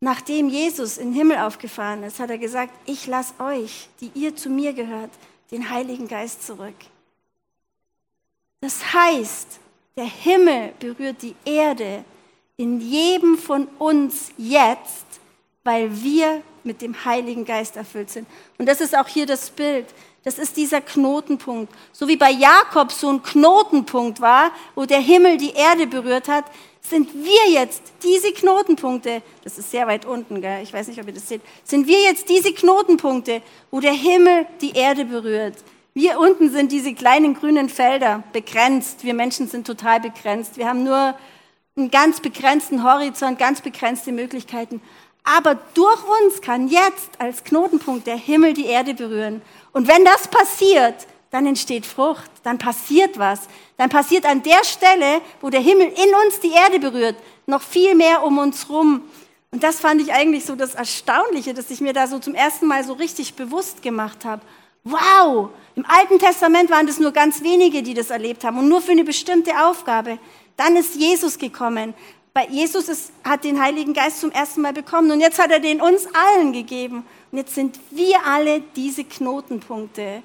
Nachdem 0.00 0.48
Jesus 0.48 0.98
in 0.98 1.10
den 1.10 1.14
Himmel 1.14 1.38
aufgefahren 1.38 2.02
ist, 2.02 2.20
hat 2.20 2.30
er 2.30 2.38
gesagt, 2.38 2.72
ich 2.86 3.06
lasse 3.06 3.34
euch, 3.40 3.88
die 4.00 4.10
ihr 4.14 4.36
zu 4.36 4.48
mir 4.48 4.72
gehört, 4.72 5.10
den 5.50 5.70
Heiligen 5.70 6.08
Geist 6.08 6.46
zurück. 6.46 6.74
Das 8.60 8.92
heißt, 8.92 9.60
der 9.96 10.04
Himmel 10.04 10.72
berührt 10.78 11.22
die 11.22 11.34
Erde 11.44 12.04
in 12.58 12.80
jedem 12.80 13.38
von 13.38 13.66
uns 13.78 14.30
jetzt, 14.36 15.06
weil 15.64 16.02
wir 16.02 16.42
mit 16.64 16.82
dem 16.82 17.04
Heiligen 17.04 17.44
Geist 17.44 17.76
erfüllt 17.76 18.10
sind. 18.10 18.26
Und 18.58 18.66
das 18.66 18.80
ist 18.80 18.96
auch 18.96 19.08
hier 19.08 19.24
das 19.24 19.50
Bild. 19.50 19.86
Das 20.22 20.38
ist 20.38 20.56
dieser 20.56 20.80
Knotenpunkt. 20.80 21.72
So 21.92 22.08
wie 22.08 22.16
bei 22.16 22.30
Jakob 22.30 22.92
so 22.92 23.08
ein 23.08 23.22
Knotenpunkt 23.22 24.20
war, 24.20 24.50
wo 24.74 24.84
der 24.84 25.00
Himmel 25.00 25.38
die 25.38 25.52
Erde 25.52 25.86
berührt 25.86 26.28
hat, 26.28 26.44
sind 26.82 27.08
wir 27.14 27.52
jetzt 27.52 27.82
diese 28.02 28.32
Knotenpunkte, 28.32 29.22
das 29.44 29.58
ist 29.58 29.70
sehr 29.70 29.86
weit 29.86 30.04
unten, 30.04 30.40
gell? 30.40 30.62
ich 30.62 30.72
weiß 30.72 30.88
nicht, 30.88 31.00
ob 31.00 31.06
ihr 31.06 31.14
das 31.14 31.28
seht, 31.28 31.42
sind 31.64 31.86
wir 31.86 32.00
jetzt 32.02 32.28
diese 32.28 32.52
Knotenpunkte, 32.52 33.42
wo 33.70 33.80
der 33.80 33.92
Himmel 33.92 34.46
die 34.60 34.72
Erde 34.72 35.04
berührt. 35.04 35.56
Wir 35.96 36.20
unten 36.20 36.50
sind 36.50 36.72
diese 36.72 36.92
kleinen 36.92 37.32
grünen 37.32 37.70
Felder, 37.70 38.22
begrenzt. 38.34 39.02
Wir 39.02 39.14
Menschen 39.14 39.48
sind 39.48 39.66
total 39.66 39.98
begrenzt. 39.98 40.58
Wir 40.58 40.68
haben 40.68 40.84
nur 40.84 41.14
einen 41.74 41.90
ganz 41.90 42.20
begrenzten 42.20 42.84
Horizont, 42.84 43.38
ganz 43.38 43.62
begrenzte 43.62 44.12
Möglichkeiten. 44.12 44.82
Aber 45.24 45.54
durch 45.72 46.02
uns 46.20 46.42
kann 46.42 46.68
jetzt 46.68 47.08
als 47.16 47.44
Knotenpunkt 47.44 48.06
der 48.06 48.18
Himmel 48.18 48.52
die 48.52 48.66
Erde 48.66 48.92
berühren. 48.92 49.40
Und 49.72 49.88
wenn 49.88 50.04
das 50.04 50.28
passiert, 50.28 51.06
dann 51.30 51.46
entsteht 51.46 51.86
Frucht, 51.86 52.30
dann 52.42 52.58
passiert 52.58 53.18
was. 53.18 53.48
Dann 53.78 53.88
passiert 53.88 54.26
an 54.26 54.42
der 54.42 54.64
Stelle, 54.64 55.22
wo 55.40 55.48
der 55.48 55.60
Himmel 55.60 55.86
in 55.86 56.14
uns 56.26 56.40
die 56.40 56.52
Erde 56.52 56.78
berührt, 56.78 57.16
noch 57.46 57.62
viel 57.62 57.94
mehr 57.94 58.22
um 58.22 58.36
uns 58.36 58.68
rum. 58.68 59.00
Und 59.50 59.62
das 59.62 59.80
fand 59.80 60.02
ich 60.02 60.12
eigentlich 60.12 60.44
so 60.44 60.56
das 60.56 60.74
Erstaunliche, 60.74 61.54
dass 61.54 61.70
ich 61.70 61.80
mir 61.80 61.94
da 61.94 62.06
so 62.06 62.18
zum 62.18 62.34
ersten 62.34 62.66
Mal 62.66 62.84
so 62.84 62.92
richtig 62.92 63.32
bewusst 63.32 63.80
gemacht 63.80 64.26
habe. 64.26 64.42
Wow, 64.88 65.50
im 65.74 65.84
Alten 65.84 66.20
Testament 66.20 66.70
waren 66.70 66.86
das 66.86 67.00
nur 67.00 67.10
ganz 67.10 67.42
wenige, 67.42 67.82
die 67.82 67.92
das 67.92 68.10
erlebt 68.10 68.44
haben 68.44 68.56
und 68.56 68.68
nur 68.68 68.80
für 68.80 68.92
eine 68.92 69.02
bestimmte 69.02 69.50
Aufgabe. 69.64 70.16
Dann 70.56 70.76
ist 70.76 70.94
Jesus 70.94 71.38
gekommen. 71.38 71.92
Bei 72.32 72.46
Jesus 72.46 72.88
ist, 72.88 73.10
hat 73.24 73.42
den 73.42 73.60
Heiligen 73.60 73.94
Geist 73.94 74.20
zum 74.20 74.30
ersten 74.30 74.60
Mal 74.60 74.72
bekommen 74.72 75.10
und 75.10 75.18
jetzt 75.18 75.40
hat 75.40 75.50
er 75.50 75.58
den 75.58 75.80
uns 75.80 76.06
allen 76.14 76.52
gegeben. 76.52 77.04
Und 77.32 77.38
jetzt 77.38 77.56
sind 77.56 77.80
wir 77.90 78.24
alle 78.24 78.60
diese 78.76 79.02
Knotenpunkte. 79.02 80.22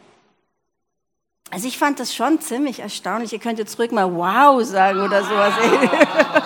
Also 1.49 1.67
ich 1.67 1.79
fand 1.79 1.99
das 1.99 2.13
schon 2.13 2.39
ziemlich 2.39 2.81
erstaunlich. 2.81 3.33
Ihr 3.33 3.39
könnt 3.39 3.57
jetzt 3.57 3.71
zurück 3.71 3.91
mal 3.91 4.13
wow 4.15 4.63
sagen 4.63 5.01
oder 5.01 5.23
sowas. 5.23 5.53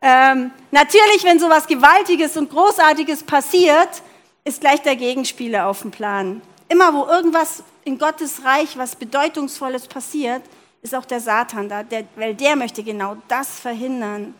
ähm, 0.00 0.52
natürlich, 0.70 1.24
wenn 1.24 1.40
sowas 1.40 1.66
Gewaltiges 1.66 2.36
und 2.36 2.48
Großartiges 2.48 3.24
passiert, 3.24 4.02
ist 4.44 4.60
gleich 4.60 4.82
der 4.82 4.96
Gegenspieler 4.96 5.66
auf 5.66 5.82
dem 5.82 5.90
Plan. 5.90 6.42
Immer 6.68 6.94
wo 6.94 7.06
irgendwas 7.06 7.62
in 7.84 7.98
Gottes 7.98 8.44
Reich, 8.44 8.76
was 8.76 8.96
Bedeutungsvolles 8.96 9.86
passiert, 9.86 10.42
ist 10.82 10.94
auch 10.94 11.04
der 11.04 11.20
Satan 11.20 11.68
da, 11.68 11.82
der, 11.82 12.04
weil 12.16 12.34
der 12.34 12.56
möchte 12.56 12.82
genau 12.82 13.16
das 13.28 13.60
verhindern. 13.60 14.34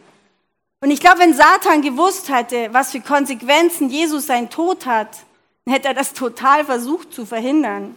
Und 0.80 0.90
ich 0.90 0.98
glaube, 0.98 1.20
wenn 1.20 1.34
Satan 1.34 1.82
gewusst 1.82 2.28
hätte, 2.28 2.68
was 2.72 2.90
für 2.90 3.00
Konsequenzen 3.00 3.88
Jesus 3.88 4.26
sein 4.26 4.50
Tod 4.50 4.84
hat, 4.86 5.18
dann 5.64 5.74
hätte 5.74 5.88
er 5.88 5.94
das 5.94 6.12
total 6.12 6.64
versucht 6.64 7.14
zu 7.14 7.24
verhindern. 7.24 7.94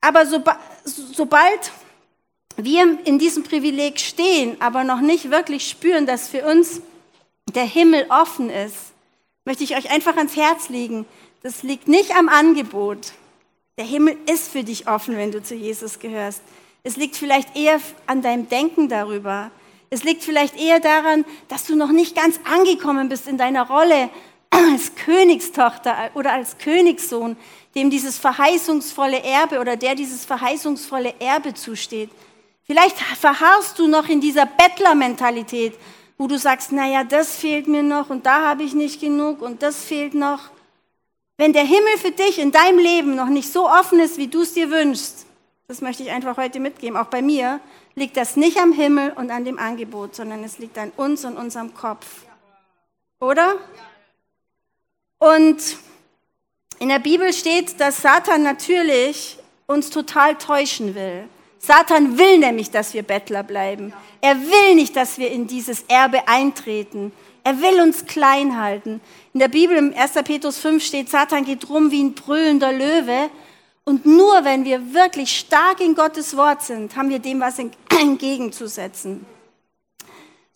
Aber 0.00 0.26
soba 0.26 0.60
sobald 0.84 1.72
wir 2.56 2.98
in 3.04 3.18
diesem 3.18 3.42
Privileg 3.42 3.98
stehen, 3.98 4.56
aber 4.60 4.84
noch 4.84 5.00
nicht 5.00 5.30
wirklich 5.30 5.68
spüren, 5.68 6.06
dass 6.06 6.28
für 6.28 6.46
uns 6.46 6.80
der 7.52 7.64
Himmel 7.64 8.06
offen 8.08 8.48
ist, 8.48 8.92
möchte 9.46 9.64
ich 9.64 9.76
euch 9.76 9.90
einfach 9.90 10.16
ans 10.16 10.36
Herz 10.36 10.68
legen. 10.68 11.06
Das 11.42 11.62
liegt 11.62 11.88
nicht 11.88 12.14
am 12.14 12.28
Angebot. 12.28 13.12
Der 13.78 13.86
Himmel 13.86 14.18
ist 14.30 14.50
für 14.50 14.64
dich 14.64 14.88
offen, 14.88 15.16
wenn 15.16 15.32
du 15.32 15.42
zu 15.42 15.54
Jesus 15.54 15.98
gehörst. 15.98 16.42
Es 16.82 16.96
liegt 16.96 17.16
vielleicht 17.16 17.56
eher 17.56 17.80
an 18.06 18.20
deinem 18.20 18.48
Denken 18.48 18.88
darüber. 18.88 19.50
Es 19.88 20.02
liegt 20.02 20.24
vielleicht 20.24 20.60
eher 20.60 20.80
daran, 20.80 21.24
dass 21.48 21.64
du 21.64 21.76
noch 21.76 21.92
nicht 21.92 22.16
ganz 22.16 22.40
angekommen 22.44 23.08
bist 23.08 23.28
in 23.28 23.38
deiner 23.38 23.68
Rolle 23.68 24.10
als 24.50 24.94
Königstochter 24.96 26.10
oder 26.14 26.32
als 26.32 26.58
Königssohn, 26.58 27.36
dem 27.74 27.90
dieses 27.90 28.18
verheißungsvolle 28.18 29.22
Erbe 29.22 29.60
oder 29.60 29.76
der 29.76 29.94
dieses 29.94 30.24
verheißungsvolle 30.24 31.14
Erbe 31.20 31.54
zusteht. 31.54 32.10
Vielleicht 32.64 32.98
verharrst 32.98 33.78
du 33.78 33.86
noch 33.86 34.08
in 34.08 34.20
dieser 34.20 34.46
Bettlermentalität 34.46 35.74
wo 36.18 36.26
du 36.26 36.38
sagst, 36.38 36.72
naja, 36.72 37.04
das 37.04 37.36
fehlt 37.36 37.68
mir 37.68 37.82
noch 37.82 38.10
und 38.10 38.26
da 38.26 38.46
habe 38.46 38.62
ich 38.62 38.74
nicht 38.74 39.00
genug 39.00 39.42
und 39.42 39.62
das 39.62 39.84
fehlt 39.84 40.14
noch. 40.14 40.50
Wenn 41.36 41.52
der 41.52 41.64
Himmel 41.64 41.98
für 41.98 42.12
dich 42.12 42.38
in 42.38 42.52
deinem 42.52 42.78
Leben 42.78 43.14
noch 43.14 43.28
nicht 43.28 43.52
so 43.52 43.68
offen 43.68 44.00
ist, 44.00 44.16
wie 44.16 44.28
du 44.28 44.42
es 44.42 44.54
dir 44.54 44.70
wünschst, 44.70 45.26
das 45.68 45.80
möchte 45.80 46.02
ich 46.02 46.10
einfach 46.10 46.36
heute 46.36 46.60
mitgeben, 46.60 46.96
auch 46.96 47.06
bei 47.06 47.20
mir, 47.20 47.60
liegt 47.94 48.16
das 48.16 48.36
nicht 48.36 48.58
am 48.58 48.72
Himmel 48.72 49.12
und 49.12 49.30
an 49.30 49.44
dem 49.44 49.58
Angebot, 49.58 50.14
sondern 50.14 50.44
es 50.44 50.58
liegt 50.58 50.78
an 50.78 50.92
uns 50.96 51.24
und 51.24 51.36
unserem 51.36 51.74
Kopf. 51.74 52.24
Oder? 53.20 53.56
Und 55.18 55.78
in 56.78 56.88
der 56.88 56.98
Bibel 56.98 57.32
steht, 57.32 57.80
dass 57.80 58.02
Satan 58.02 58.42
natürlich 58.42 59.38
uns 59.66 59.90
total 59.90 60.36
täuschen 60.36 60.94
will. 60.94 61.28
Satan 61.58 62.18
will 62.18 62.38
nämlich, 62.38 62.70
dass 62.70 62.94
wir 62.94 63.02
Bettler 63.02 63.42
bleiben. 63.42 63.92
Er 64.20 64.40
will 64.40 64.74
nicht, 64.74 64.94
dass 64.96 65.18
wir 65.18 65.30
in 65.30 65.46
dieses 65.46 65.82
Erbe 65.88 66.28
eintreten. 66.28 67.12
Er 67.44 67.60
will 67.60 67.80
uns 67.80 68.06
klein 68.06 68.60
halten. 68.60 69.00
In 69.32 69.40
der 69.40 69.48
Bibel 69.48 69.76
im 69.76 69.94
1. 69.94 70.12
Petrus 70.24 70.58
5 70.58 70.84
steht, 70.84 71.10
Satan 71.10 71.44
geht 71.44 71.68
rum 71.68 71.90
wie 71.90 72.02
ein 72.02 72.14
brüllender 72.14 72.72
Löwe. 72.72 73.30
Und 73.84 74.04
nur 74.04 74.44
wenn 74.44 74.64
wir 74.64 74.92
wirklich 74.94 75.38
stark 75.38 75.80
in 75.80 75.94
Gottes 75.94 76.36
Wort 76.36 76.62
sind, 76.62 76.96
haben 76.96 77.08
wir 77.08 77.20
dem 77.20 77.40
was 77.40 77.58
entgegenzusetzen. 78.00 79.24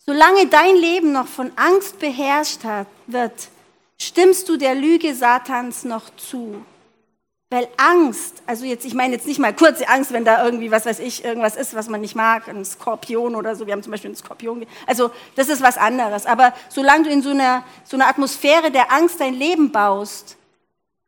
Solange 0.05 0.47
dein 0.47 0.75
Leben 0.75 1.11
noch 1.11 1.27
von 1.27 1.51
Angst 1.55 1.99
beherrscht 1.99 2.61
wird, 3.07 3.49
stimmst 3.97 4.49
du 4.49 4.57
der 4.57 4.75
Lüge 4.75 5.15
Satans 5.15 5.85
noch 5.85 6.09
zu. 6.17 6.65
Weil 7.51 7.67
Angst, 7.75 8.41
also 8.47 8.63
jetzt, 8.63 8.85
ich 8.85 8.93
meine 8.93 9.13
jetzt 9.13 9.27
nicht 9.27 9.37
mal 9.37 9.53
kurze 9.53 9.89
Angst, 9.89 10.13
wenn 10.13 10.23
da 10.23 10.45
irgendwie, 10.45 10.71
was 10.71 10.85
weiß 10.85 10.99
ich, 10.99 11.25
irgendwas 11.25 11.57
ist, 11.57 11.75
was 11.75 11.89
man 11.89 11.99
nicht 11.99 12.15
mag, 12.15 12.47
ein 12.47 12.63
Skorpion 12.63 13.35
oder 13.35 13.57
so, 13.57 13.67
wir 13.67 13.73
haben 13.73 13.83
zum 13.83 13.91
Beispiel 13.91 14.07
einen 14.07 14.15
Skorpion, 14.15 14.65
also 14.87 15.11
das 15.35 15.49
ist 15.49 15.61
was 15.61 15.77
anderes. 15.77 16.25
Aber 16.25 16.53
solange 16.69 17.03
du 17.03 17.09
in 17.09 17.21
so 17.21 17.31
einer, 17.31 17.65
so 17.83 17.97
einer 17.97 18.07
Atmosphäre 18.07 18.71
der 18.71 18.89
Angst 18.93 19.19
dein 19.19 19.33
Leben 19.33 19.69
baust, 19.69 20.37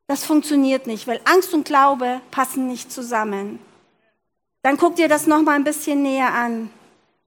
das 0.07 0.25
funktioniert 0.25 0.85
nicht, 0.85 1.07
weil 1.07 1.21
Angst 1.23 1.53
und 1.53 1.63
Glaube 1.63 2.19
passen 2.29 2.67
nicht 2.67 2.91
zusammen. 2.91 3.59
Dann 4.63 4.75
guck 4.75 4.97
dir 4.97 5.07
das 5.07 5.27
nochmal 5.27 5.55
ein 5.55 5.63
bisschen 5.63 6.01
näher 6.01 6.33
an. 6.33 6.69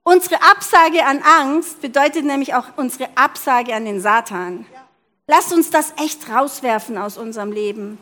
Unsere 0.03 0.43
Absage 0.43 1.07
an 1.07 1.23
Angst 1.23 1.81
bedeutet 1.81 2.27
nämlich 2.27 2.53
auch 2.53 2.67
unsere 2.77 3.09
Absage 3.15 3.75
an 3.75 3.87
den 3.87 4.03
Satan. 4.03 4.67
Lasst 5.27 5.55
uns 5.55 5.71
das 5.71 5.95
echt 5.97 6.29
rauswerfen 6.29 6.99
aus 6.99 7.17
unserem 7.17 7.51
Leben. 7.51 7.97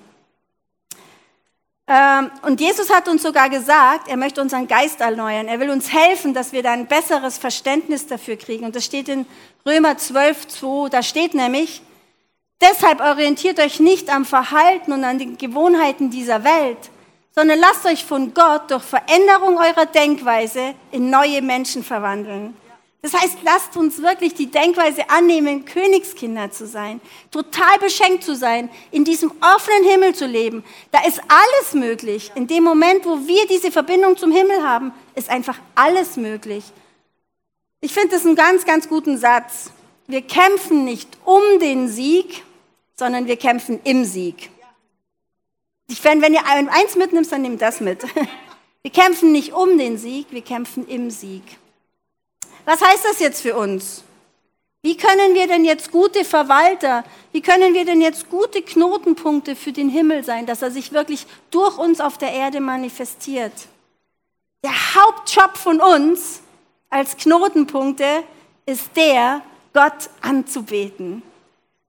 Ähm, 1.86 2.30
und 2.42 2.60
Jesus 2.60 2.88
hat 2.90 3.08
uns 3.08 3.22
sogar 3.22 3.50
gesagt, 3.50 4.08
er 4.08 4.16
möchte 4.16 4.40
unseren 4.40 4.66
Geist 4.66 5.00
erneuern. 5.00 5.48
Er 5.48 5.60
will 5.60 5.70
uns 5.70 5.92
helfen, 5.92 6.32
dass 6.32 6.52
wir 6.52 6.62
da 6.62 6.72
ein 6.72 6.86
besseres 6.86 7.36
Verständnis 7.36 8.06
dafür 8.06 8.36
kriegen. 8.36 8.64
Und 8.64 8.74
das 8.74 8.84
steht 8.84 9.08
in 9.08 9.26
Römer 9.66 9.98
12, 9.98 10.48
2. 10.48 10.88
Da 10.88 11.02
steht 11.02 11.34
nämlich, 11.34 11.82
deshalb 12.60 13.00
orientiert 13.00 13.60
euch 13.60 13.80
nicht 13.80 14.08
am 14.08 14.24
Verhalten 14.24 14.92
und 14.92 15.04
an 15.04 15.18
den 15.18 15.36
Gewohnheiten 15.36 16.10
dieser 16.10 16.42
Welt, 16.42 16.90
sondern 17.34 17.58
lasst 17.58 17.84
euch 17.84 18.04
von 18.04 18.32
Gott 18.32 18.70
durch 18.70 18.82
Veränderung 18.82 19.58
eurer 19.58 19.86
Denkweise 19.86 20.74
in 20.90 21.10
neue 21.10 21.42
Menschen 21.42 21.84
verwandeln. 21.84 22.56
Das 23.04 23.12
heißt, 23.12 23.36
lasst 23.42 23.76
uns 23.76 24.00
wirklich 24.00 24.32
die 24.32 24.46
Denkweise 24.46 25.10
annehmen, 25.10 25.66
Königskinder 25.66 26.50
zu 26.50 26.66
sein, 26.66 27.02
total 27.30 27.78
beschenkt 27.78 28.24
zu 28.24 28.34
sein, 28.34 28.70
in 28.92 29.04
diesem 29.04 29.30
offenen 29.42 29.84
Himmel 29.84 30.14
zu 30.14 30.24
leben. 30.24 30.64
Da 30.90 31.04
ist 31.06 31.20
alles 31.28 31.74
möglich. 31.74 32.32
In 32.34 32.46
dem 32.46 32.64
Moment, 32.64 33.04
wo 33.04 33.26
wir 33.26 33.46
diese 33.46 33.70
Verbindung 33.70 34.16
zum 34.16 34.32
Himmel 34.32 34.62
haben, 34.62 34.90
ist 35.14 35.28
einfach 35.28 35.58
alles 35.74 36.16
möglich. 36.16 36.64
Ich 37.82 37.92
finde 37.92 38.08
das 38.08 38.24
einen 38.24 38.36
ganz, 38.36 38.64
ganz 38.64 38.88
guten 38.88 39.18
Satz. 39.18 39.70
Wir 40.06 40.22
kämpfen 40.22 40.86
nicht 40.86 41.10
um 41.26 41.42
den 41.60 41.88
Sieg, 41.88 42.42
sondern 42.96 43.26
wir 43.26 43.36
kämpfen 43.36 43.80
im 43.84 44.06
Sieg. 44.06 44.48
Ich 45.88 46.00
fände, 46.00 46.24
wenn 46.24 46.32
ihr 46.32 46.46
eins 46.46 46.96
mitnimmst, 46.96 47.30
dann 47.30 47.42
nehmt 47.42 47.60
das 47.60 47.80
mit. 47.80 48.02
Wir 48.82 48.92
kämpfen 48.92 49.32
nicht 49.32 49.54
um 49.54 49.78
den 49.78 49.96
Sieg, 49.96 50.26
wir 50.30 50.42
kämpfen 50.42 50.86
im 50.86 51.08
Sieg. 51.10 51.42
Was 52.64 52.80
heißt 52.80 53.04
das 53.04 53.20
jetzt 53.20 53.42
für 53.42 53.56
uns? 53.56 54.04
Wie 54.82 54.96
können 54.96 55.34
wir 55.34 55.46
denn 55.46 55.64
jetzt 55.64 55.90
gute 55.90 56.24
Verwalter, 56.24 57.04
wie 57.32 57.40
können 57.40 57.72
wir 57.72 57.86
denn 57.86 58.02
jetzt 58.02 58.28
gute 58.28 58.60
Knotenpunkte 58.60 59.56
für 59.56 59.72
den 59.72 59.88
Himmel 59.88 60.24
sein, 60.24 60.44
dass 60.44 60.60
er 60.60 60.70
sich 60.70 60.92
wirklich 60.92 61.26
durch 61.50 61.78
uns 61.78 62.00
auf 62.00 62.18
der 62.18 62.32
Erde 62.32 62.60
manifestiert? 62.60 63.52
Der 64.62 64.94
Hauptjob 64.94 65.56
von 65.56 65.80
uns 65.80 66.40
als 66.90 67.16
Knotenpunkte 67.16 68.24
ist 68.66 68.90
der, 68.96 69.42
Gott 69.72 70.10
anzubeten. 70.20 71.22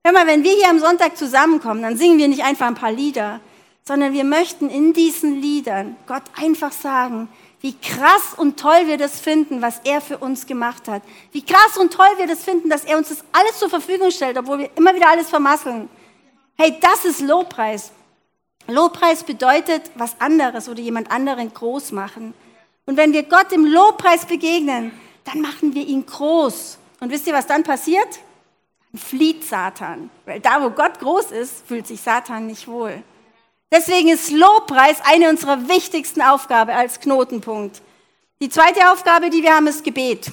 Hör 0.04 0.12
mal, 0.12 0.26
wenn 0.26 0.42
wir 0.42 0.52
hier 0.52 0.68
am 0.68 0.80
Sonntag 0.80 1.16
zusammenkommen, 1.16 1.82
dann 1.82 1.96
singen 1.96 2.18
wir 2.18 2.28
nicht 2.28 2.44
einfach 2.44 2.66
ein 2.66 2.74
paar 2.74 2.92
Lieder, 2.92 3.40
sondern 3.84 4.12
wir 4.12 4.24
möchten 4.24 4.68
in 4.68 4.92
diesen 4.92 5.40
Liedern 5.40 5.96
Gott 6.06 6.22
einfach 6.34 6.72
sagen, 6.72 7.28
wie 7.66 7.74
krass 7.74 8.34
und 8.36 8.60
toll 8.60 8.86
wir 8.86 8.96
das 8.96 9.18
finden, 9.18 9.60
was 9.60 9.80
er 9.82 10.00
für 10.00 10.18
uns 10.18 10.46
gemacht 10.46 10.86
hat. 10.86 11.02
Wie 11.32 11.44
krass 11.44 11.76
und 11.76 11.92
toll 11.92 12.06
wir 12.16 12.28
das 12.28 12.44
finden, 12.44 12.70
dass 12.70 12.84
er 12.84 12.96
uns 12.96 13.08
das 13.08 13.24
alles 13.32 13.58
zur 13.58 13.68
Verfügung 13.68 14.12
stellt, 14.12 14.38
obwohl 14.38 14.60
wir 14.60 14.70
immer 14.76 14.94
wieder 14.94 15.08
alles 15.08 15.28
vermasseln. 15.28 15.88
Hey, 16.56 16.78
das 16.80 17.04
ist 17.04 17.20
Lobpreis. 17.20 17.90
Lobpreis 18.68 19.24
bedeutet 19.24 19.82
was 19.96 20.14
anderes 20.20 20.68
oder 20.68 20.78
jemand 20.78 21.10
anderen 21.10 21.52
groß 21.52 21.90
machen. 21.90 22.34
Und 22.84 22.96
wenn 22.96 23.12
wir 23.12 23.24
Gott 23.24 23.50
im 23.50 23.64
Lobpreis 23.64 24.26
begegnen, 24.26 24.92
dann 25.24 25.40
machen 25.40 25.74
wir 25.74 25.84
ihn 25.84 26.06
groß. 26.06 26.78
Und 27.00 27.10
wisst 27.10 27.26
ihr, 27.26 27.34
was 27.34 27.48
dann 27.48 27.64
passiert? 27.64 28.20
Dann 28.92 29.00
flieht 29.00 29.42
Satan. 29.42 30.08
Weil 30.24 30.38
da, 30.38 30.62
wo 30.62 30.70
Gott 30.70 31.00
groß 31.00 31.32
ist, 31.32 31.66
fühlt 31.66 31.88
sich 31.88 32.00
Satan 32.00 32.46
nicht 32.46 32.68
wohl. 32.68 33.02
Deswegen 33.70 34.08
ist 34.08 34.30
Lobpreis 34.30 34.98
eine 35.04 35.28
unserer 35.28 35.68
wichtigsten 35.68 36.22
Aufgaben 36.22 36.70
als 36.70 37.00
Knotenpunkt. 37.00 37.82
Die 38.40 38.48
zweite 38.48 38.92
Aufgabe, 38.92 39.30
die 39.30 39.42
wir 39.42 39.54
haben, 39.54 39.66
ist 39.66 39.82
Gebet. 39.82 40.30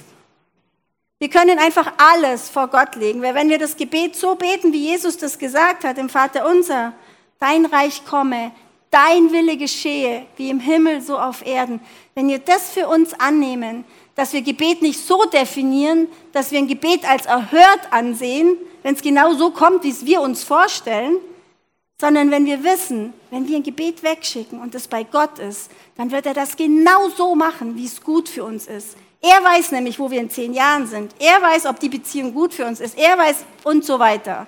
Wir 1.18 1.30
können 1.30 1.58
einfach 1.58 1.92
alles 1.96 2.48
vor 2.48 2.68
Gott 2.68 2.96
legen, 2.96 3.22
weil 3.22 3.34
wenn 3.34 3.48
wir 3.48 3.58
das 3.58 3.76
Gebet 3.76 4.14
so 4.14 4.34
beten, 4.34 4.72
wie 4.72 4.90
Jesus 4.90 5.16
das 5.16 5.38
gesagt 5.38 5.84
hat 5.84 5.96
im 5.96 6.08
Vater 6.08 6.46
unser, 6.46 6.92
dein 7.40 7.64
Reich 7.64 8.04
komme, 8.04 8.52
dein 8.90 9.32
Wille 9.32 9.56
geschehe, 9.56 10.26
wie 10.36 10.50
im 10.50 10.60
Himmel 10.60 11.00
so 11.00 11.18
auf 11.18 11.44
Erden. 11.44 11.80
Wenn 12.14 12.28
wir 12.28 12.38
das 12.38 12.70
für 12.70 12.88
uns 12.88 13.14
annehmen, 13.14 13.84
dass 14.14 14.32
wir 14.32 14.42
Gebet 14.42 14.82
nicht 14.82 15.00
so 15.00 15.24
definieren, 15.24 16.08
dass 16.32 16.52
wir 16.52 16.58
ein 16.58 16.68
Gebet 16.68 17.08
als 17.08 17.26
erhört 17.26 17.80
ansehen, 17.90 18.56
wenn 18.82 18.94
es 18.94 19.02
genau 19.02 19.34
so 19.34 19.50
kommt, 19.50 19.82
wie 19.82 19.90
es 19.90 20.06
wir 20.06 20.20
uns 20.20 20.44
vorstellen, 20.44 21.16
sondern 22.00 22.30
wenn 22.30 22.44
wir 22.44 22.64
wissen, 22.64 23.12
wenn 23.30 23.46
wir 23.46 23.56
ein 23.56 23.62
Gebet 23.62 24.02
wegschicken 24.02 24.60
und 24.60 24.74
es 24.74 24.88
bei 24.88 25.04
Gott 25.04 25.38
ist, 25.38 25.70
dann 25.96 26.10
wird 26.10 26.26
er 26.26 26.34
das 26.34 26.56
genau 26.56 27.08
so 27.10 27.34
machen, 27.34 27.76
wie 27.76 27.86
es 27.86 28.02
gut 28.02 28.28
für 28.28 28.44
uns 28.44 28.66
ist. 28.66 28.96
Er 29.20 29.42
weiß 29.42 29.72
nämlich, 29.72 29.98
wo 29.98 30.10
wir 30.10 30.20
in 30.20 30.28
zehn 30.28 30.52
Jahren 30.52 30.86
sind. 30.86 31.14
Er 31.18 31.40
weiß, 31.40 31.66
ob 31.66 31.80
die 31.80 31.88
Beziehung 31.88 32.34
gut 32.34 32.52
für 32.52 32.66
uns 32.66 32.80
ist. 32.80 32.98
Er 32.98 33.16
weiß 33.16 33.44
und 33.62 33.84
so 33.84 33.98
weiter. 33.98 34.46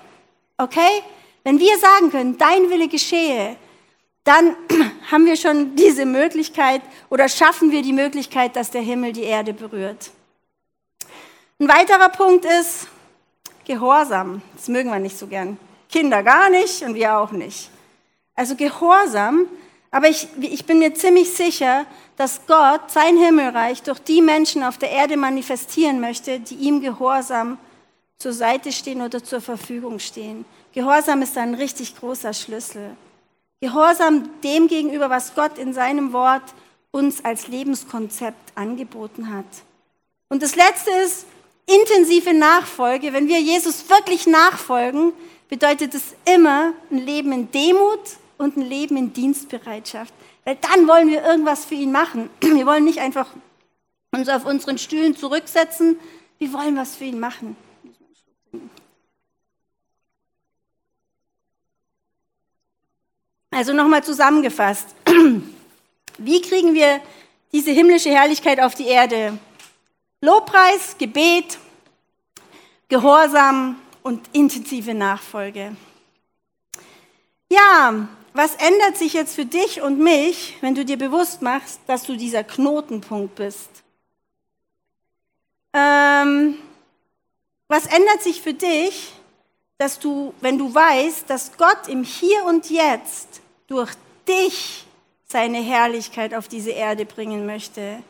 Okay? 0.58 1.02
Wenn 1.44 1.58
wir 1.58 1.78
sagen 1.78 2.10
können, 2.10 2.36
dein 2.36 2.68
Wille 2.68 2.88
geschehe, 2.88 3.56
dann 4.24 4.54
haben 5.10 5.24
wir 5.24 5.36
schon 5.36 5.76
diese 5.76 6.04
Möglichkeit 6.04 6.82
oder 7.08 7.28
schaffen 7.28 7.70
wir 7.70 7.80
die 7.80 7.92
Möglichkeit, 7.92 8.56
dass 8.56 8.70
der 8.70 8.82
Himmel 8.82 9.12
die 9.12 9.22
Erde 9.22 9.54
berührt. 9.54 10.10
Ein 11.58 11.68
weiterer 11.68 12.10
Punkt 12.10 12.44
ist 12.44 12.88
Gehorsam. 13.64 14.42
Das 14.54 14.68
mögen 14.68 14.90
wir 14.90 14.98
nicht 14.98 15.16
so 15.16 15.26
gern. 15.26 15.56
Kinder 15.88 16.22
gar 16.22 16.50
nicht 16.50 16.82
und 16.82 16.94
wir 16.94 17.16
auch 17.16 17.32
nicht. 17.32 17.70
Also 18.34 18.54
Gehorsam, 18.54 19.46
aber 19.90 20.08
ich, 20.08 20.28
ich 20.40 20.66
bin 20.66 20.78
mir 20.78 20.94
ziemlich 20.94 21.32
sicher, 21.32 21.86
dass 22.16 22.46
Gott 22.46 22.90
sein 22.90 23.16
Himmelreich 23.16 23.82
durch 23.82 23.98
die 23.98 24.20
Menschen 24.20 24.62
auf 24.62 24.78
der 24.78 24.90
Erde 24.90 25.16
manifestieren 25.16 26.00
möchte, 26.00 26.40
die 26.40 26.56
ihm 26.56 26.80
gehorsam 26.80 27.58
zur 28.18 28.32
Seite 28.32 28.72
stehen 28.72 29.02
oder 29.02 29.22
zur 29.22 29.40
Verfügung 29.40 29.98
stehen. 29.98 30.44
Gehorsam 30.72 31.22
ist 31.22 31.38
ein 31.38 31.54
richtig 31.54 31.96
großer 31.96 32.32
Schlüssel. 32.32 32.96
Gehorsam 33.60 34.28
dem 34.42 34.68
gegenüber, 34.68 35.08
was 35.08 35.34
Gott 35.34 35.56
in 35.58 35.72
seinem 35.72 36.12
Wort 36.12 36.42
uns 36.90 37.24
als 37.24 37.48
Lebenskonzept 37.48 38.52
angeboten 38.54 39.34
hat. 39.34 39.46
Und 40.28 40.42
das 40.42 40.56
Letzte 40.56 40.90
ist 41.04 41.26
intensive 41.66 42.34
Nachfolge. 42.34 43.12
Wenn 43.12 43.28
wir 43.28 43.40
Jesus 43.40 43.88
wirklich 43.88 44.26
nachfolgen, 44.26 45.12
bedeutet 45.48 45.94
es 45.94 46.14
immer 46.24 46.72
ein 46.90 46.98
Leben 46.98 47.32
in 47.32 47.50
Demut 47.50 48.00
und 48.38 48.56
ein 48.56 48.62
Leben 48.62 48.96
in 48.96 49.12
Dienstbereitschaft. 49.12 50.12
Weil 50.44 50.56
dann 50.56 50.86
wollen 50.86 51.08
wir 51.08 51.24
irgendwas 51.24 51.64
für 51.64 51.74
ihn 51.74 51.92
machen. 51.92 52.30
Wir 52.40 52.66
wollen 52.66 52.84
nicht 52.84 53.00
einfach 53.00 53.28
uns 54.12 54.28
auf 54.28 54.44
unseren 54.46 54.78
Stühlen 54.78 55.16
zurücksetzen, 55.16 55.98
wir 56.38 56.52
wollen 56.52 56.76
was 56.76 56.96
für 56.96 57.04
ihn 57.04 57.20
machen. 57.20 57.56
Also 63.50 63.72
nochmal 63.72 64.04
zusammengefasst. 64.04 64.94
Wie 66.18 66.40
kriegen 66.42 66.74
wir 66.74 67.00
diese 67.52 67.70
himmlische 67.70 68.10
Herrlichkeit 68.10 68.60
auf 68.60 68.74
die 68.74 68.86
Erde? 68.86 69.38
Lobpreis, 70.20 70.96
Gebet, 70.98 71.58
Gehorsam 72.88 73.76
und 74.06 74.20
intensive 74.32 74.94
Nachfolge. 74.94 75.74
Ja, 77.50 78.08
was 78.34 78.54
ändert 78.54 78.96
sich 78.96 79.14
jetzt 79.14 79.34
für 79.34 79.46
dich 79.46 79.82
und 79.82 79.98
mich, 79.98 80.56
wenn 80.60 80.76
du 80.76 80.84
dir 80.84 80.96
bewusst 80.96 81.42
machst, 81.42 81.80
dass 81.88 82.04
du 82.04 82.16
dieser 82.16 82.44
Knotenpunkt 82.44 83.34
bist? 83.34 83.68
Ähm, 85.72 86.56
was 87.66 87.86
ändert 87.86 88.22
sich 88.22 88.40
für 88.40 88.54
dich, 88.54 89.12
dass 89.76 89.98
du, 89.98 90.32
wenn 90.40 90.56
du 90.56 90.72
weißt, 90.72 91.28
dass 91.28 91.56
Gott 91.56 91.88
im 91.88 92.04
Hier 92.04 92.44
und 92.44 92.70
Jetzt 92.70 93.40
durch 93.66 93.90
dich 94.28 94.86
seine 95.26 95.58
Herrlichkeit 95.58 96.32
auf 96.32 96.46
diese 96.46 96.70
Erde 96.70 97.06
bringen 97.06 97.44
möchte? 97.44 98.04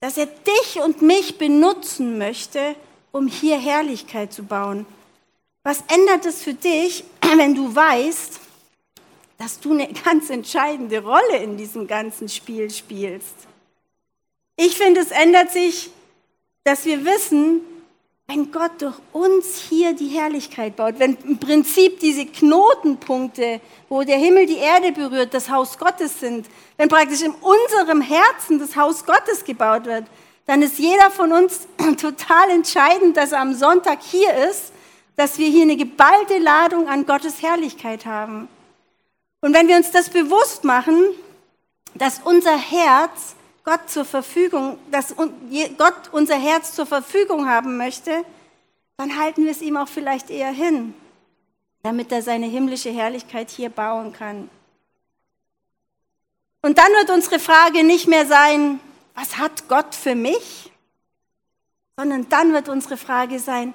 Dass 0.00 0.18
er 0.18 0.26
dich 0.26 0.82
und 0.82 1.00
mich 1.00 1.38
benutzen 1.38 2.18
möchte, 2.18 2.74
um 3.16 3.28
hier 3.28 3.58
Herrlichkeit 3.58 4.32
zu 4.32 4.42
bauen. 4.42 4.84
Was 5.62 5.82
ändert 5.88 6.26
es 6.26 6.42
für 6.42 6.54
dich, 6.54 7.04
wenn 7.36 7.54
du 7.54 7.74
weißt, 7.74 8.40
dass 9.38 9.58
du 9.58 9.72
eine 9.72 9.88
ganz 10.04 10.30
entscheidende 10.30 11.02
Rolle 11.02 11.38
in 11.38 11.56
diesem 11.56 11.86
ganzen 11.86 12.28
Spiel 12.28 12.70
spielst. 12.70 13.34
Ich 14.56 14.76
finde, 14.76 15.00
es 15.00 15.10
ändert 15.10 15.50
sich, 15.50 15.90
dass 16.64 16.84
wir 16.84 17.04
wissen, 17.04 17.60
wenn 18.28 18.50
Gott 18.50 18.82
durch 18.82 18.96
uns 19.12 19.60
hier 19.68 19.94
die 19.94 20.08
Herrlichkeit 20.08 20.74
baut, 20.76 20.98
wenn 20.98 21.16
im 21.24 21.38
Prinzip 21.38 22.00
diese 22.00 22.26
Knotenpunkte, 22.26 23.60
wo 23.88 24.02
der 24.02 24.18
Himmel 24.18 24.46
die 24.46 24.56
Erde 24.56 24.90
berührt, 24.92 25.32
das 25.32 25.48
Haus 25.48 25.78
Gottes 25.78 26.18
sind, 26.18 26.46
wenn 26.76 26.88
praktisch 26.88 27.22
in 27.22 27.32
unserem 27.32 28.00
Herzen 28.00 28.58
das 28.58 28.74
Haus 28.74 29.04
Gottes 29.04 29.44
gebaut 29.44 29.84
wird, 29.84 30.04
dann 30.46 30.62
ist 30.62 30.78
jeder 30.78 31.10
von 31.10 31.32
uns 31.32 31.66
total 32.00 32.50
entscheidend, 32.50 33.16
dass 33.16 33.32
er 33.32 33.40
am 33.40 33.54
Sonntag 33.54 34.00
hier 34.02 34.32
ist, 34.48 34.72
dass 35.16 35.38
wir 35.38 35.48
hier 35.48 35.62
eine 35.62 35.76
geballte 35.76 36.38
Ladung 36.38 36.88
an 36.88 37.06
Gottes 37.06 37.42
Herrlichkeit 37.42 38.06
haben. 38.06 38.48
Und 39.40 39.54
wenn 39.54 39.68
wir 39.68 39.76
uns 39.76 39.90
das 39.90 40.10
bewusst 40.10 40.64
machen, 40.64 41.04
dass 41.94 42.20
unser 42.24 42.56
Herz 42.56 43.34
Gott 43.64 43.90
zur 43.90 44.04
Verfügung, 44.04 44.78
dass 44.90 45.14
Gott 45.16 45.94
unser 46.12 46.36
Herz 46.36 46.74
zur 46.74 46.86
Verfügung 46.86 47.48
haben 47.48 47.76
möchte, 47.76 48.24
dann 48.96 49.18
halten 49.18 49.44
wir 49.44 49.50
es 49.50 49.60
ihm 49.60 49.76
auch 49.76 49.88
vielleicht 49.88 50.30
eher 50.30 50.50
hin, 50.50 50.94
damit 51.82 52.12
er 52.12 52.22
seine 52.22 52.46
himmlische 52.46 52.90
Herrlichkeit 52.90 53.50
hier 53.50 53.70
bauen 53.70 54.12
kann. 54.12 54.48
Und 56.62 56.78
dann 56.78 56.92
wird 56.92 57.10
unsere 57.10 57.38
Frage 57.38 57.84
nicht 57.84 58.06
mehr 58.06 58.26
sein, 58.26 58.80
was 59.16 59.38
hat 59.38 59.68
Gott 59.68 59.94
für 59.94 60.14
mich? 60.14 60.70
Sondern 61.96 62.28
dann 62.28 62.52
wird 62.52 62.68
unsere 62.68 62.96
Frage 62.96 63.40
sein, 63.40 63.74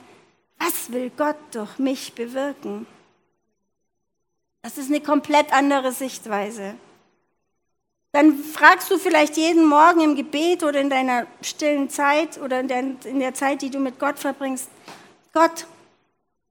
was 0.60 0.92
will 0.92 1.12
Gott 1.18 1.38
durch 1.52 1.80
mich 1.80 2.14
bewirken? 2.14 2.86
Das 4.62 4.78
ist 4.78 4.90
eine 4.90 5.02
komplett 5.02 5.52
andere 5.52 5.92
Sichtweise. 5.92 6.76
Dann 8.12 8.38
fragst 8.38 8.92
du 8.92 8.98
vielleicht 8.98 9.38
jeden 9.38 9.66
Morgen 9.66 10.02
im 10.02 10.16
Gebet 10.16 10.64
oder 10.64 10.80
in 10.80 10.90
deiner 10.90 11.26
stillen 11.42 11.90
Zeit 11.90 12.38
oder 12.38 12.60
in 12.60 12.68
der, 12.68 12.80
in 13.06 13.20
der 13.20 13.34
Zeit, 13.34 13.62
die 13.62 13.72
du 13.72 13.80
mit 13.80 14.00
Gott 14.00 14.20
verbringst, 14.20 14.70
Gott, 15.34 15.66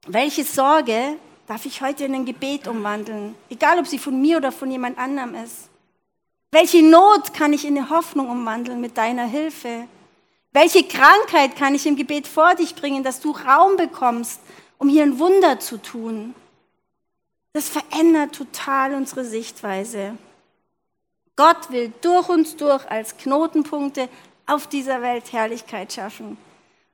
welche 0.07 0.43
Sorge 0.43 1.17
darf 1.47 1.67
ich 1.67 1.83
heute 1.83 2.07
in 2.07 2.15
ein 2.15 2.25
Gebet 2.25 2.67
umwandeln? 2.67 3.35
Egal, 3.51 3.79
ob 3.79 3.87
sie 3.87 3.99
von 3.99 4.21
mir 4.21 4.39
oder 4.39 4.51
von 4.51 4.71
jemand 4.71 4.99
anderem 4.99 5.35
ist. 5.35 5.70
Welche 6.53 6.83
Not 6.83 7.33
kann 7.33 7.53
ich 7.53 7.65
in 7.65 7.79
eine 7.79 7.91
Hoffnung 7.91 8.29
umwandeln 8.29 8.81
mit 8.81 8.97
deiner 8.97 9.27
Hilfe? 9.27 9.87
Welche 10.53 10.83
Krankheit 10.83 11.55
kann 11.57 11.77
ich 11.77 11.87
im 11.87 11.95
Gebet 11.95 12.27
vor 12.27 12.55
dich 12.57 12.75
bringen, 12.75 13.05
dass 13.05 13.21
du 13.21 13.31
Raum 13.31 13.77
bekommst, 13.77 14.41
um 14.79 14.89
hier 14.89 15.05
ein 15.05 15.21
Wunder 15.21 15.61
zu 15.61 15.81
tun? 15.81 16.35
Das 17.53 17.69
verändert 17.69 18.35
total 18.35 18.95
unsere 18.95 19.25
Sichtweise. 19.25 20.17
Gott 21.37 21.71
will 21.71 21.93
durch 22.01 22.29
uns 22.29 22.57
durch 22.57 22.89
als 22.91 23.17
Knotenpunkte 23.17 24.09
auf 24.47 24.67
dieser 24.67 25.03
Welt 25.03 25.33
Herrlichkeit 25.33 25.93
schaffen. 25.93 26.37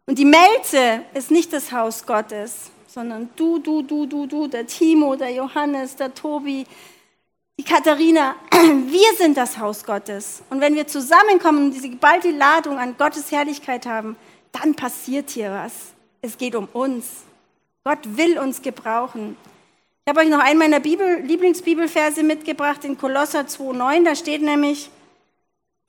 Und 0.05 0.19
die 0.19 0.27
Melze 0.27 1.03
ist 1.15 1.31
nicht 1.31 1.53
das 1.53 1.73
Haus 1.73 2.05
Gottes, 2.05 2.71
sondern 2.87 3.31
du, 3.37 3.59
du, 3.59 3.83
du, 3.83 4.07
du, 4.07 4.27
du, 4.27 4.47
der 4.47 4.67
Timo, 4.67 5.17
der 5.17 5.33
Johannes, 5.33 5.97
der 5.97 6.15
Tobi, 6.15 6.67
die 7.59 7.65
Katharina. 7.65 8.37
Wir 8.53 9.15
sind 9.17 9.37
das 9.37 9.59
Haus 9.59 9.85
Gottes. 9.85 10.43
Und 10.51 10.61
wenn 10.61 10.75
wir 10.75 10.87
zusammenkommen 10.87 11.67
und 11.67 11.71
diese 11.73 11.89
geballte 11.89 12.31
Ladung 12.31 12.79
an 12.79 12.97
Gottes 12.97 13.33
Herrlichkeit 13.33 13.87
haben, 13.87 14.17
dann 14.53 14.75
passiert 14.75 15.31
hier 15.31 15.51
was. 15.51 15.73
Es 16.23 16.37
geht 16.39 16.55
um 16.55 16.69
uns. 16.73 17.07
Gott 17.85 18.01
will 18.17 18.39
uns 18.39 18.63
gebrauchen. 18.63 19.37
Ich 20.05 20.11
habe 20.11 20.21
euch 20.21 20.29
noch 20.29 20.41
einen 20.41 20.59
meiner 20.59 20.81
Bibel, 20.81 21.21
Lieblingsbibelverse 21.21 22.23
mitgebracht 22.23 22.85
in 22.85 22.99
Kolosser 22.99 23.41
2,9. 23.41 24.05
Da 24.05 24.15
steht 24.15 24.43
nämlich, 24.43 24.91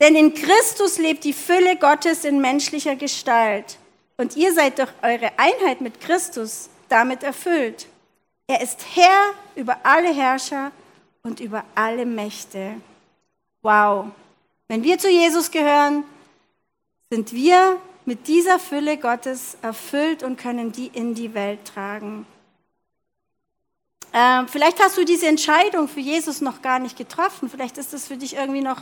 denn 0.01 0.15
in 0.15 0.33
Christus 0.33 0.97
lebt 0.97 1.23
die 1.23 1.33
Fülle 1.33 1.75
Gottes 1.75 2.23
in 2.23 2.39
menschlicher 2.39 2.95
Gestalt. 2.95 3.77
Und 4.17 4.35
ihr 4.35 4.53
seid 4.53 4.79
durch 4.79 4.91
eure 5.01 5.31
Einheit 5.37 5.81
mit 5.81 5.99
Christus 5.99 6.69
damit 6.89 7.23
erfüllt. 7.23 7.87
Er 8.47 8.61
ist 8.61 8.79
Herr 8.95 9.33
über 9.55 9.77
alle 9.83 10.13
Herrscher 10.13 10.71
und 11.23 11.39
über 11.39 11.63
alle 11.75 12.05
Mächte. 12.05 12.75
Wow. 13.61 14.07
Wenn 14.67 14.83
wir 14.83 14.97
zu 14.97 15.09
Jesus 15.09 15.51
gehören, 15.51 16.03
sind 17.09 17.33
wir 17.33 17.77
mit 18.05 18.27
dieser 18.27 18.59
Fülle 18.59 18.97
Gottes 18.97 19.57
erfüllt 19.61 20.23
und 20.23 20.37
können 20.37 20.71
die 20.71 20.87
in 20.87 21.13
die 21.13 21.33
Welt 21.33 21.59
tragen. 21.65 22.25
Ähm, 24.13 24.47
vielleicht 24.47 24.81
hast 24.81 24.97
du 24.97 25.03
diese 25.03 25.27
Entscheidung 25.27 25.87
für 25.87 25.99
Jesus 25.99 26.41
noch 26.41 26.61
gar 26.61 26.79
nicht 26.79 26.97
getroffen. 26.97 27.49
Vielleicht 27.49 27.77
ist 27.77 27.93
das 27.93 28.07
für 28.07 28.17
dich 28.17 28.35
irgendwie 28.35 28.61
noch 28.61 28.81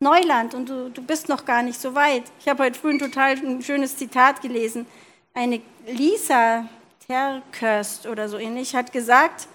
Neuland 0.00 0.54
und 0.54 0.68
du, 0.68 0.90
du 0.90 1.02
bist 1.02 1.28
noch 1.28 1.44
gar 1.44 1.62
nicht 1.62 1.80
so 1.80 1.94
weit. 1.94 2.24
Ich 2.40 2.48
habe 2.48 2.64
heute 2.64 2.78
früh 2.78 2.90
ein 2.90 2.98
total 2.98 3.32
ein 3.32 3.62
schönes 3.62 3.96
Zitat 3.96 4.42
gelesen. 4.42 4.86
Eine 5.34 5.60
Lisa 5.86 6.68
Terkirst 7.06 8.06
oder 8.06 8.28
so 8.28 8.38
ähnlich 8.38 8.74
hat 8.74 8.92
gesagt, 8.92 9.48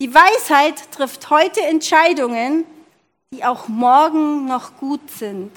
Die 0.00 0.14
Weisheit 0.14 0.92
trifft 0.92 1.28
heute 1.28 1.60
Entscheidungen, 1.62 2.64
die 3.32 3.44
auch 3.44 3.66
morgen 3.66 4.46
noch 4.46 4.76
gut 4.76 5.10
sind. 5.10 5.50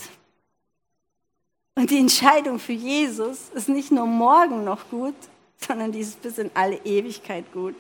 Und 1.76 1.92
die 1.92 2.00
Entscheidung 2.00 2.58
für 2.58 2.74
Jesus 2.74 3.50
ist 3.54 3.70
nicht 3.70 3.92
nur 3.92 4.08
morgen 4.08 4.64
noch 4.64 4.90
gut, 4.90 5.16
sondern 5.58 5.92
die 5.92 6.00
ist 6.00 6.22
bis 6.24 6.40
in 6.40 6.50
alle 6.56 6.78
Ewigkeit 6.78 7.52
gut. 7.54 7.76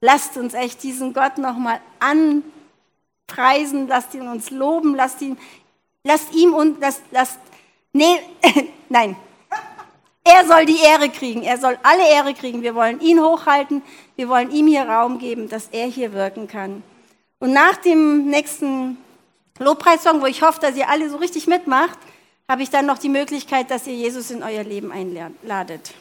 Lasst 0.00 0.38
uns 0.38 0.54
echt 0.54 0.82
diesen 0.82 1.12
Gott 1.12 1.36
nochmal 1.36 1.82
anpreisen, 1.98 3.86
lasst 3.86 4.14
ihn 4.14 4.26
uns 4.26 4.50
loben, 4.50 4.94
lasst 4.94 5.20
ihn, 5.20 5.36
lasst 6.02 6.32
ihm 6.32 6.54
und 6.54 6.80
lasst, 6.80 7.02
lasst, 7.10 7.38
nee, 7.92 8.20
nein. 8.88 9.16
Er 10.32 10.46
soll 10.46 10.64
die 10.64 10.78
Ehre 10.80 11.08
kriegen, 11.08 11.42
er 11.42 11.58
soll 11.58 11.76
alle 11.82 12.08
Ehre 12.08 12.34
kriegen. 12.34 12.62
Wir 12.62 12.76
wollen 12.76 13.00
ihn 13.00 13.20
hochhalten, 13.20 13.82
wir 14.14 14.28
wollen 14.28 14.52
ihm 14.52 14.68
hier 14.68 14.84
Raum 14.84 15.18
geben, 15.18 15.48
dass 15.48 15.68
er 15.72 15.86
hier 15.86 16.12
wirken 16.12 16.46
kann. 16.46 16.84
Und 17.40 17.52
nach 17.52 17.76
dem 17.78 18.26
nächsten 18.26 18.96
Lobpreissong, 19.58 20.20
wo 20.20 20.26
ich 20.26 20.42
hoffe, 20.42 20.60
dass 20.60 20.76
ihr 20.76 20.88
alle 20.88 21.10
so 21.10 21.16
richtig 21.16 21.48
mitmacht, 21.48 21.98
habe 22.48 22.62
ich 22.62 22.70
dann 22.70 22.86
noch 22.86 22.98
die 22.98 23.08
Möglichkeit, 23.08 23.72
dass 23.72 23.88
ihr 23.88 23.94
Jesus 23.94 24.30
in 24.30 24.44
euer 24.44 24.62
Leben 24.62 24.92
einladet. 24.92 25.94